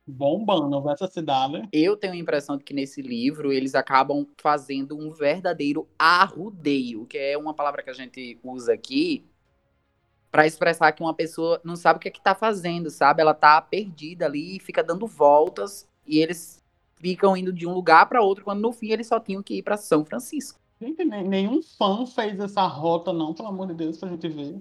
[0.05, 1.67] Bombando essa cidade.
[1.71, 7.17] Eu tenho a impressão de que nesse livro eles acabam fazendo um verdadeiro arrudeio, que
[7.17, 9.26] é uma palavra que a gente usa aqui
[10.30, 13.21] para expressar que uma pessoa não sabe o que é que tá fazendo, sabe?
[13.21, 16.61] Ela tá perdida ali, fica dando voltas e eles
[16.95, 19.61] ficam indo de um lugar para outro, quando no fim eles só tinham que ir
[19.61, 20.59] para São Francisco.
[20.82, 24.59] Gente, nenhum fã fez essa rota não, pelo amor de Deus, pra gente ver.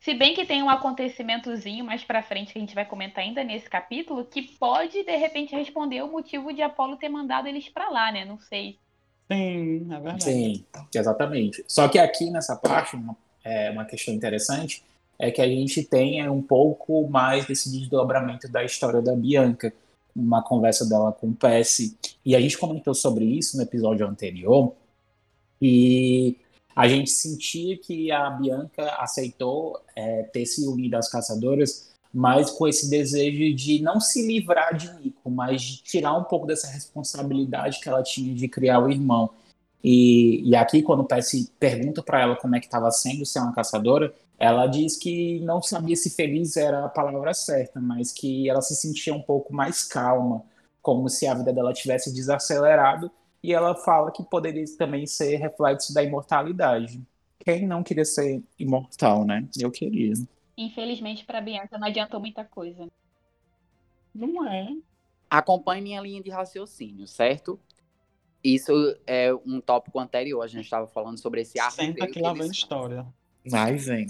[0.00, 3.42] Se bem que tem um acontecimentozinho mais pra frente que a gente vai comentar ainda
[3.42, 7.90] nesse capítulo, que pode de repente responder o motivo de Apolo ter mandado eles para
[7.90, 8.24] lá, né?
[8.24, 8.78] Não sei.
[9.30, 10.24] Sim, é verdade.
[10.24, 11.64] Sim, exatamente.
[11.66, 14.82] Só que aqui nessa parte, uma, é, uma questão interessante
[15.18, 19.72] é que a gente tem é, um pouco mais desse desdobramento da história da Bianca,
[20.14, 21.96] uma conversa dela com o PS.
[22.24, 24.74] E a gente comentou sobre isso no episódio anterior,
[25.60, 26.36] e
[26.78, 32.68] a gente sentia que a Bianca aceitou é, ter se unido às caçadoras, mas com
[32.68, 37.80] esse desejo de não se livrar de Nico, mas de tirar um pouco dessa responsabilidade
[37.80, 39.28] que ela tinha de criar o irmão.
[39.82, 43.40] E, e aqui, quando o Percy pergunta para ela como é que estava sendo ser
[43.40, 48.48] uma caçadora, ela diz que não sabia se feliz era a palavra certa, mas que
[48.48, 50.44] ela se sentia um pouco mais calma,
[50.80, 53.10] como se a vida dela tivesse desacelerado,
[53.42, 57.00] e ela fala que poderia também ser reflexo da imortalidade.
[57.38, 59.48] Quem não queria ser imortal, né?
[59.58, 60.12] Eu queria.
[60.56, 62.88] Infelizmente, para Bianca não adiantou muita coisa.
[64.14, 64.68] Não é.
[65.30, 67.58] Acompanhe minha linha de raciocínio, certo?
[68.42, 68.72] Isso
[69.06, 71.74] é um tópico anterior, a gente estava falando sobre esse arco.
[71.74, 73.06] Senta que lá vem história.
[73.46, 74.06] Vai, vem.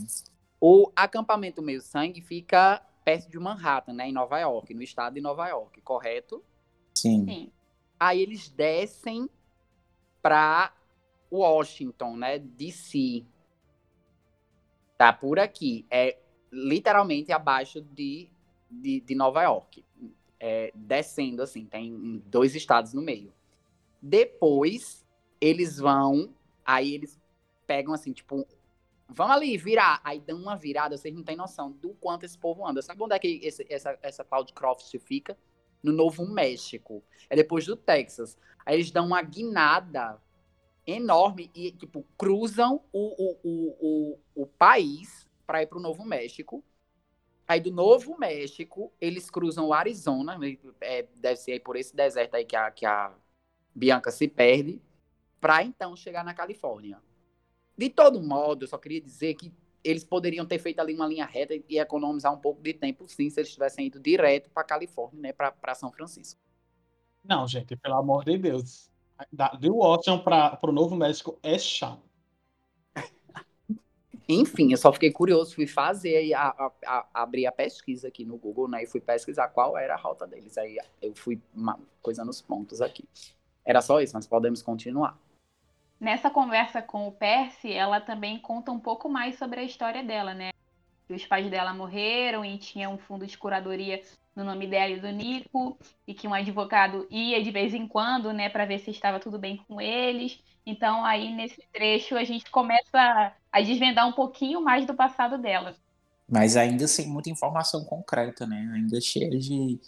[0.60, 5.20] O acampamento Meio Sangue fica perto de Manhattan, né, em Nova York, no estado de
[5.20, 6.42] Nova York, correto?
[6.94, 7.24] Sim.
[7.24, 7.50] Sim.
[7.98, 9.28] Aí eles descem
[10.22, 10.72] para
[11.30, 13.24] Washington, né, DC.
[14.96, 15.86] Tá por aqui.
[15.90, 16.18] É
[16.50, 18.28] literalmente abaixo de,
[18.70, 19.84] de, de Nova York.
[20.40, 23.32] É, descendo assim, tem dois estados no meio.
[24.00, 25.04] Depois,
[25.40, 26.32] eles vão.
[26.64, 27.18] Aí eles
[27.66, 28.46] pegam assim, tipo,
[29.08, 30.00] vamos ali virar.
[30.04, 32.82] Aí dão uma virada, vocês não têm noção do quanto esse povo anda.
[32.82, 35.36] Sabe onde é que esse, essa, essa Cloudcroft fica?
[35.82, 37.02] No Novo México.
[37.30, 38.36] É depois do Texas.
[38.64, 40.20] Aí eles dão uma guinada
[40.86, 46.64] enorme e, tipo, cruzam o, o, o, o, país para ir para o Novo México.
[47.46, 50.56] Aí do Novo México, eles cruzam o Arizona, né?
[50.80, 53.14] é, deve ser aí por esse deserto aí que a, que a
[53.74, 54.82] Bianca se perde,
[55.40, 57.00] para então chegar na Califórnia.
[57.76, 59.52] De todo modo, eu só queria dizer que
[59.82, 63.30] eles poderiam ter feito ali uma linha reta e economizar um pouco de tempo, sim,
[63.30, 66.40] se eles tivessem ido direto para Califórnia, né, para São Francisco.
[67.24, 68.90] Não, gente, pelo amor de Deus.
[69.32, 72.02] Da, de Washington para o Novo México é chato.
[74.28, 78.36] Enfim, eu só fiquei curioso, fui fazer a, a, a, abrir a pesquisa aqui no
[78.38, 78.84] Google, né?
[78.84, 80.56] E fui pesquisar qual era a rota deles.
[80.56, 83.04] Aí eu fui uma, coisa nos pontos aqui.
[83.64, 85.18] Era só isso, mas podemos continuar.
[86.00, 90.32] Nessa conversa com o Percy, ela também conta um pouco mais sobre a história dela,
[90.32, 90.50] né?
[91.06, 94.00] Que os pais dela morreram e tinha um fundo de curadoria
[94.36, 95.76] no nome dela e do Nico,
[96.06, 99.36] e que um advogado ia de vez em quando, né, para ver se estava tudo
[99.36, 100.38] bem com eles.
[100.64, 105.74] Então, aí nesse trecho, a gente começa a desvendar um pouquinho mais do passado dela.
[106.30, 108.70] Mas ainda sem muita informação concreta, né?
[108.74, 109.80] Ainda cheia de,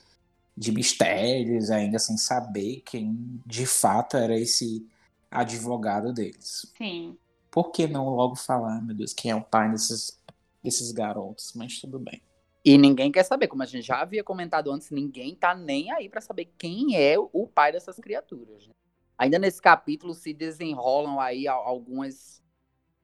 [0.57, 4.85] de mistérios, ainda sem saber quem de fato era esse
[5.31, 6.73] advogado deles.
[6.77, 7.17] Sim.
[7.51, 10.21] Por que não logo falar, meu Deus, quem é o pai desses,
[10.63, 11.53] desses garotos?
[11.55, 12.23] Mas tudo bem.
[12.65, 16.09] E ninguém quer saber, como a gente já havia comentado antes, ninguém tá nem aí
[16.09, 18.67] para saber quem é o pai dessas criaturas.
[18.67, 18.73] Né?
[19.17, 22.43] Ainda nesse capítulo se desenrolam aí algumas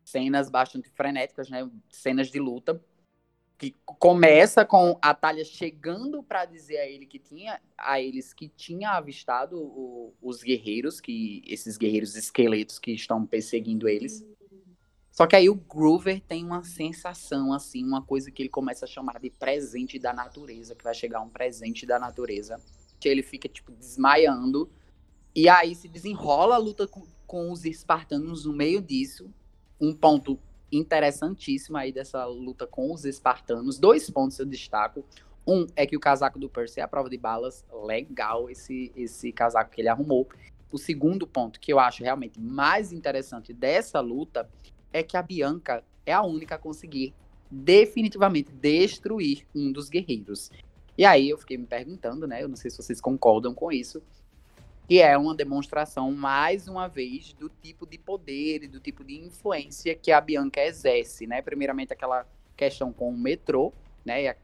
[0.05, 1.69] cenas bastante frenéticas, né?
[1.91, 2.81] Cenas de luta
[3.59, 8.49] que começa com a Talha chegando para dizer a ele que tinha a eles que
[8.49, 14.25] tinha avistado o, os guerreiros, que esses guerreiros esqueletos que estão perseguindo eles.
[15.11, 18.89] Só que aí o Groover tem uma sensação assim, uma coisa que ele começa a
[18.89, 22.61] chamar de presente da natureza, que vai chegar um presente da natureza
[23.09, 24.71] ele fica, tipo, desmaiando.
[25.35, 29.31] E aí se desenrola a luta com, com os espartanos no meio disso.
[29.81, 30.39] Um ponto
[30.71, 33.79] interessantíssimo aí dessa luta com os espartanos.
[33.79, 35.05] Dois pontos eu destaco.
[35.47, 37.65] Um é que o casaco do Percy é a prova de balas.
[37.85, 40.29] Legal esse, esse casaco que ele arrumou.
[40.73, 44.49] O segundo ponto que eu acho realmente mais interessante dessa luta
[44.93, 47.15] é que a Bianca é a única a conseguir
[47.51, 50.51] definitivamente destruir um dos guerreiros.
[50.99, 52.43] E aí eu fiquei me perguntando, né?
[52.43, 54.03] Eu não sei se vocês concordam com isso,
[54.89, 59.19] que é uma demonstração, mais uma vez, do tipo de poder e do tipo de
[59.19, 61.43] influência que a Bianca exerce, né?
[61.43, 62.27] Primeiramente aquela
[62.57, 63.73] questão com o metrô,
[64.05, 64.37] né?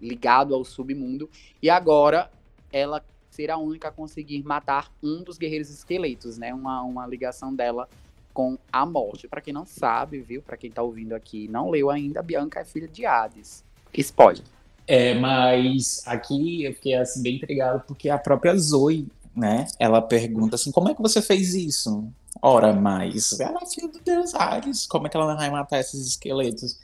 [0.00, 1.28] Ligado ao submundo.
[1.60, 2.30] E agora
[2.72, 6.54] ela ser a única a conseguir matar um dos guerreiros esqueletos, né?
[6.54, 7.88] Uma, uma ligação dela
[8.32, 9.26] com a morte.
[9.26, 10.40] Para quem não sabe, viu?
[10.40, 13.64] Para quem tá ouvindo aqui não leu ainda, a Bianca é filha de Hades.
[13.92, 14.44] Spoiler.
[14.86, 19.66] É, mas aqui eu fiquei assim, bem intrigado porque a própria Zoe, né?
[19.78, 22.10] Ela pergunta assim: como é que você fez isso?
[22.42, 26.06] Ora, mas ela é filha do deus Ares, como é que ela vai matar esses
[26.06, 26.78] esqueletos?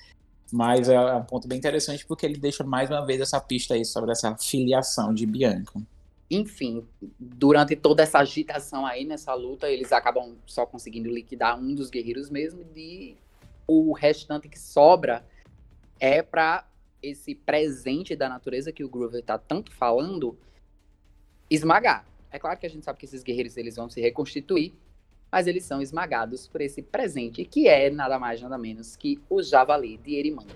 [0.53, 3.85] Mas é um ponto bem interessante porque ele deixa mais uma vez essa pista aí
[3.85, 5.81] sobre essa filiação de Bianca.
[6.31, 6.85] Enfim,
[7.19, 12.31] durante toda essa agitação aí nessa luta, eles acabam só conseguindo liquidar um dos guerreiros
[12.31, 13.17] mesmo e
[13.67, 15.25] o restante que sobra
[15.99, 16.65] é para
[17.03, 20.37] esse presente da natureza que o Groover tá tanto falando
[21.49, 22.05] esmagar.
[22.31, 24.75] É claro que a gente sabe que esses guerreiros eles vão se reconstituir,
[25.31, 29.43] mas eles são esmagados por esse presente que é nada mais nada menos que o
[29.43, 30.53] javali de Erimando.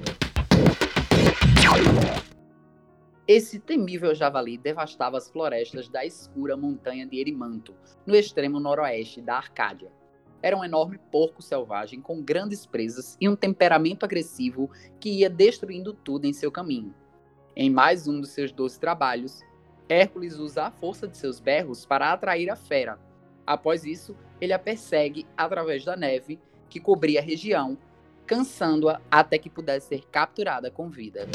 [3.32, 9.36] Esse temível javali devastava as florestas da escura montanha de Erimanto, no extremo noroeste da
[9.36, 9.92] Arcádia.
[10.42, 14.68] Era um enorme porco selvagem com grandes presas e um temperamento agressivo
[14.98, 16.92] que ia destruindo tudo em seu caminho.
[17.54, 19.42] Em mais um dos seus doze trabalhos,
[19.90, 22.96] Hércules usa a força de seus berros para atrair a fera.
[23.44, 26.38] Após isso, ele a persegue através da neve
[26.68, 27.76] que cobria a região,
[28.24, 31.26] cansando-a até que pudesse ser capturada com vida.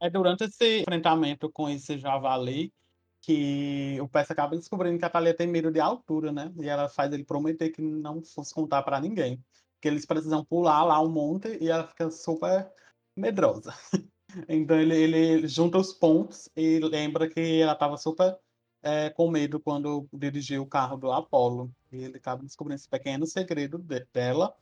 [0.00, 2.72] É durante esse enfrentamento com esse javali
[3.20, 6.50] que o Percy acaba descobrindo que a Thalia tem medo de altura, né?
[6.58, 9.44] E ela faz ele prometer que não fosse contar para ninguém.
[9.78, 12.66] Que eles precisam pular lá o monte e ela fica super
[13.14, 13.74] medrosa.
[14.48, 18.36] Então ele, ele junta os pontos e lembra que ela estava super
[18.82, 21.70] é, com medo quando dirigiu o carro do Apolo.
[21.90, 24.54] E ele acaba descobrindo esse pequeno segredo de, dela.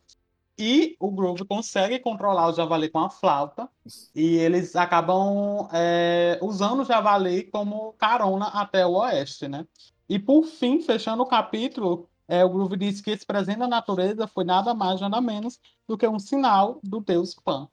[0.58, 3.68] E o Groove consegue controlar o javali com a flauta.
[4.14, 9.66] E eles acabam é, usando o javali como carona até o oeste, né?
[10.08, 14.26] E por fim, fechando o capítulo, é, o Groove diz que esse presente da natureza
[14.26, 17.68] foi nada mais, nada menos do que um sinal do deus Pan.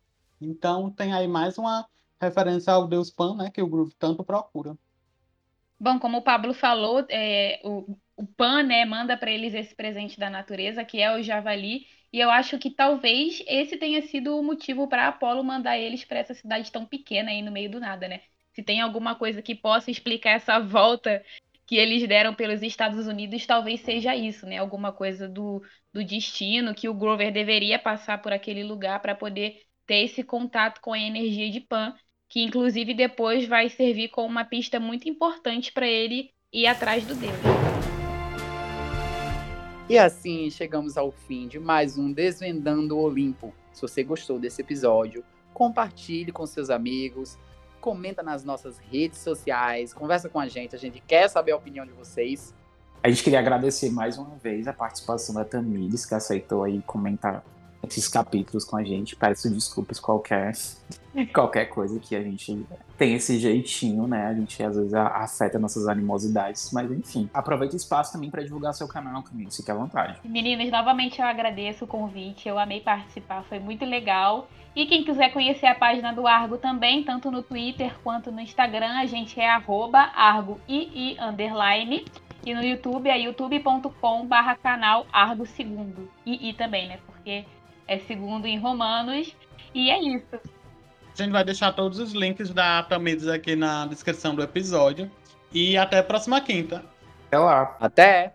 [0.48, 1.86] Então tem aí mais uma
[2.20, 3.52] referência ao deus Pan, né?
[3.52, 4.78] Que o Groove tanto procura.
[5.80, 10.18] Bom, como o Pablo falou, é, o, o Pan, né, manda para eles esse presente
[10.18, 14.44] da natureza, que é o javali, e eu acho que talvez esse tenha sido o
[14.44, 18.08] motivo para Apolo mandar eles para essa cidade tão pequena aí no meio do nada,
[18.08, 18.22] né?
[18.54, 21.24] Se tem alguma coisa que possa explicar essa volta
[21.66, 24.58] que eles deram pelos Estados Unidos, talvez seja isso, né?
[24.60, 29.62] Alguma coisa do, do destino, que o Grover deveria passar por aquele lugar para poder
[29.86, 31.94] ter esse contato com a energia de Pan,
[32.30, 37.16] que inclusive depois vai servir como uma pista muito importante para ele ir atrás do
[37.16, 37.34] Deus.
[39.90, 43.54] E assim chegamos ao fim de mais um Desvendando o Olimpo.
[43.74, 45.24] Se você gostou desse episódio,
[45.54, 47.38] compartilhe com seus amigos,
[47.82, 51.86] comenta nas nossas redes sociais, conversa com a gente, a gente quer saber a opinião
[51.86, 52.56] de vocês.
[53.04, 57.44] A gente queria agradecer mais uma vez a participação da Tamires, que aceitou aí comentar
[57.88, 59.16] esses capítulos com a gente.
[59.16, 60.54] Peço desculpas qualquer
[61.34, 62.66] qualquer coisa que a gente
[62.98, 64.28] tem esse jeitinho, né?
[64.28, 67.30] A gente às vezes afeta nossas animosidades, mas enfim.
[67.34, 70.20] Aproveita o espaço também para divulgar seu canal, Camilo, fique à vontade.
[70.24, 74.48] Meninas, novamente eu agradeço o convite, eu amei participar, foi muito legal.
[74.76, 78.98] E quem quiser conhecer a página do Argo também, tanto no Twitter quanto no Instagram,
[78.98, 82.06] a gente é argoii underline.
[82.46, 86.10] E no YouTube é youtube.com barra canal Argo Segundo.
[86.26, 87.00] E também, né?
[87.06, 87.46] Porque
[87.88, 89.36] é segundo em romanos.
[89.74, 90.36] E é isso.
[90.36, 95.12] A gente vai deixar todos os links da Tamides aqui na descrição do episódio.
[95.52, 96.84] E até a próxima quinta.
[97.28, 97.78] Até lá.
[97.80, 98.34] Até!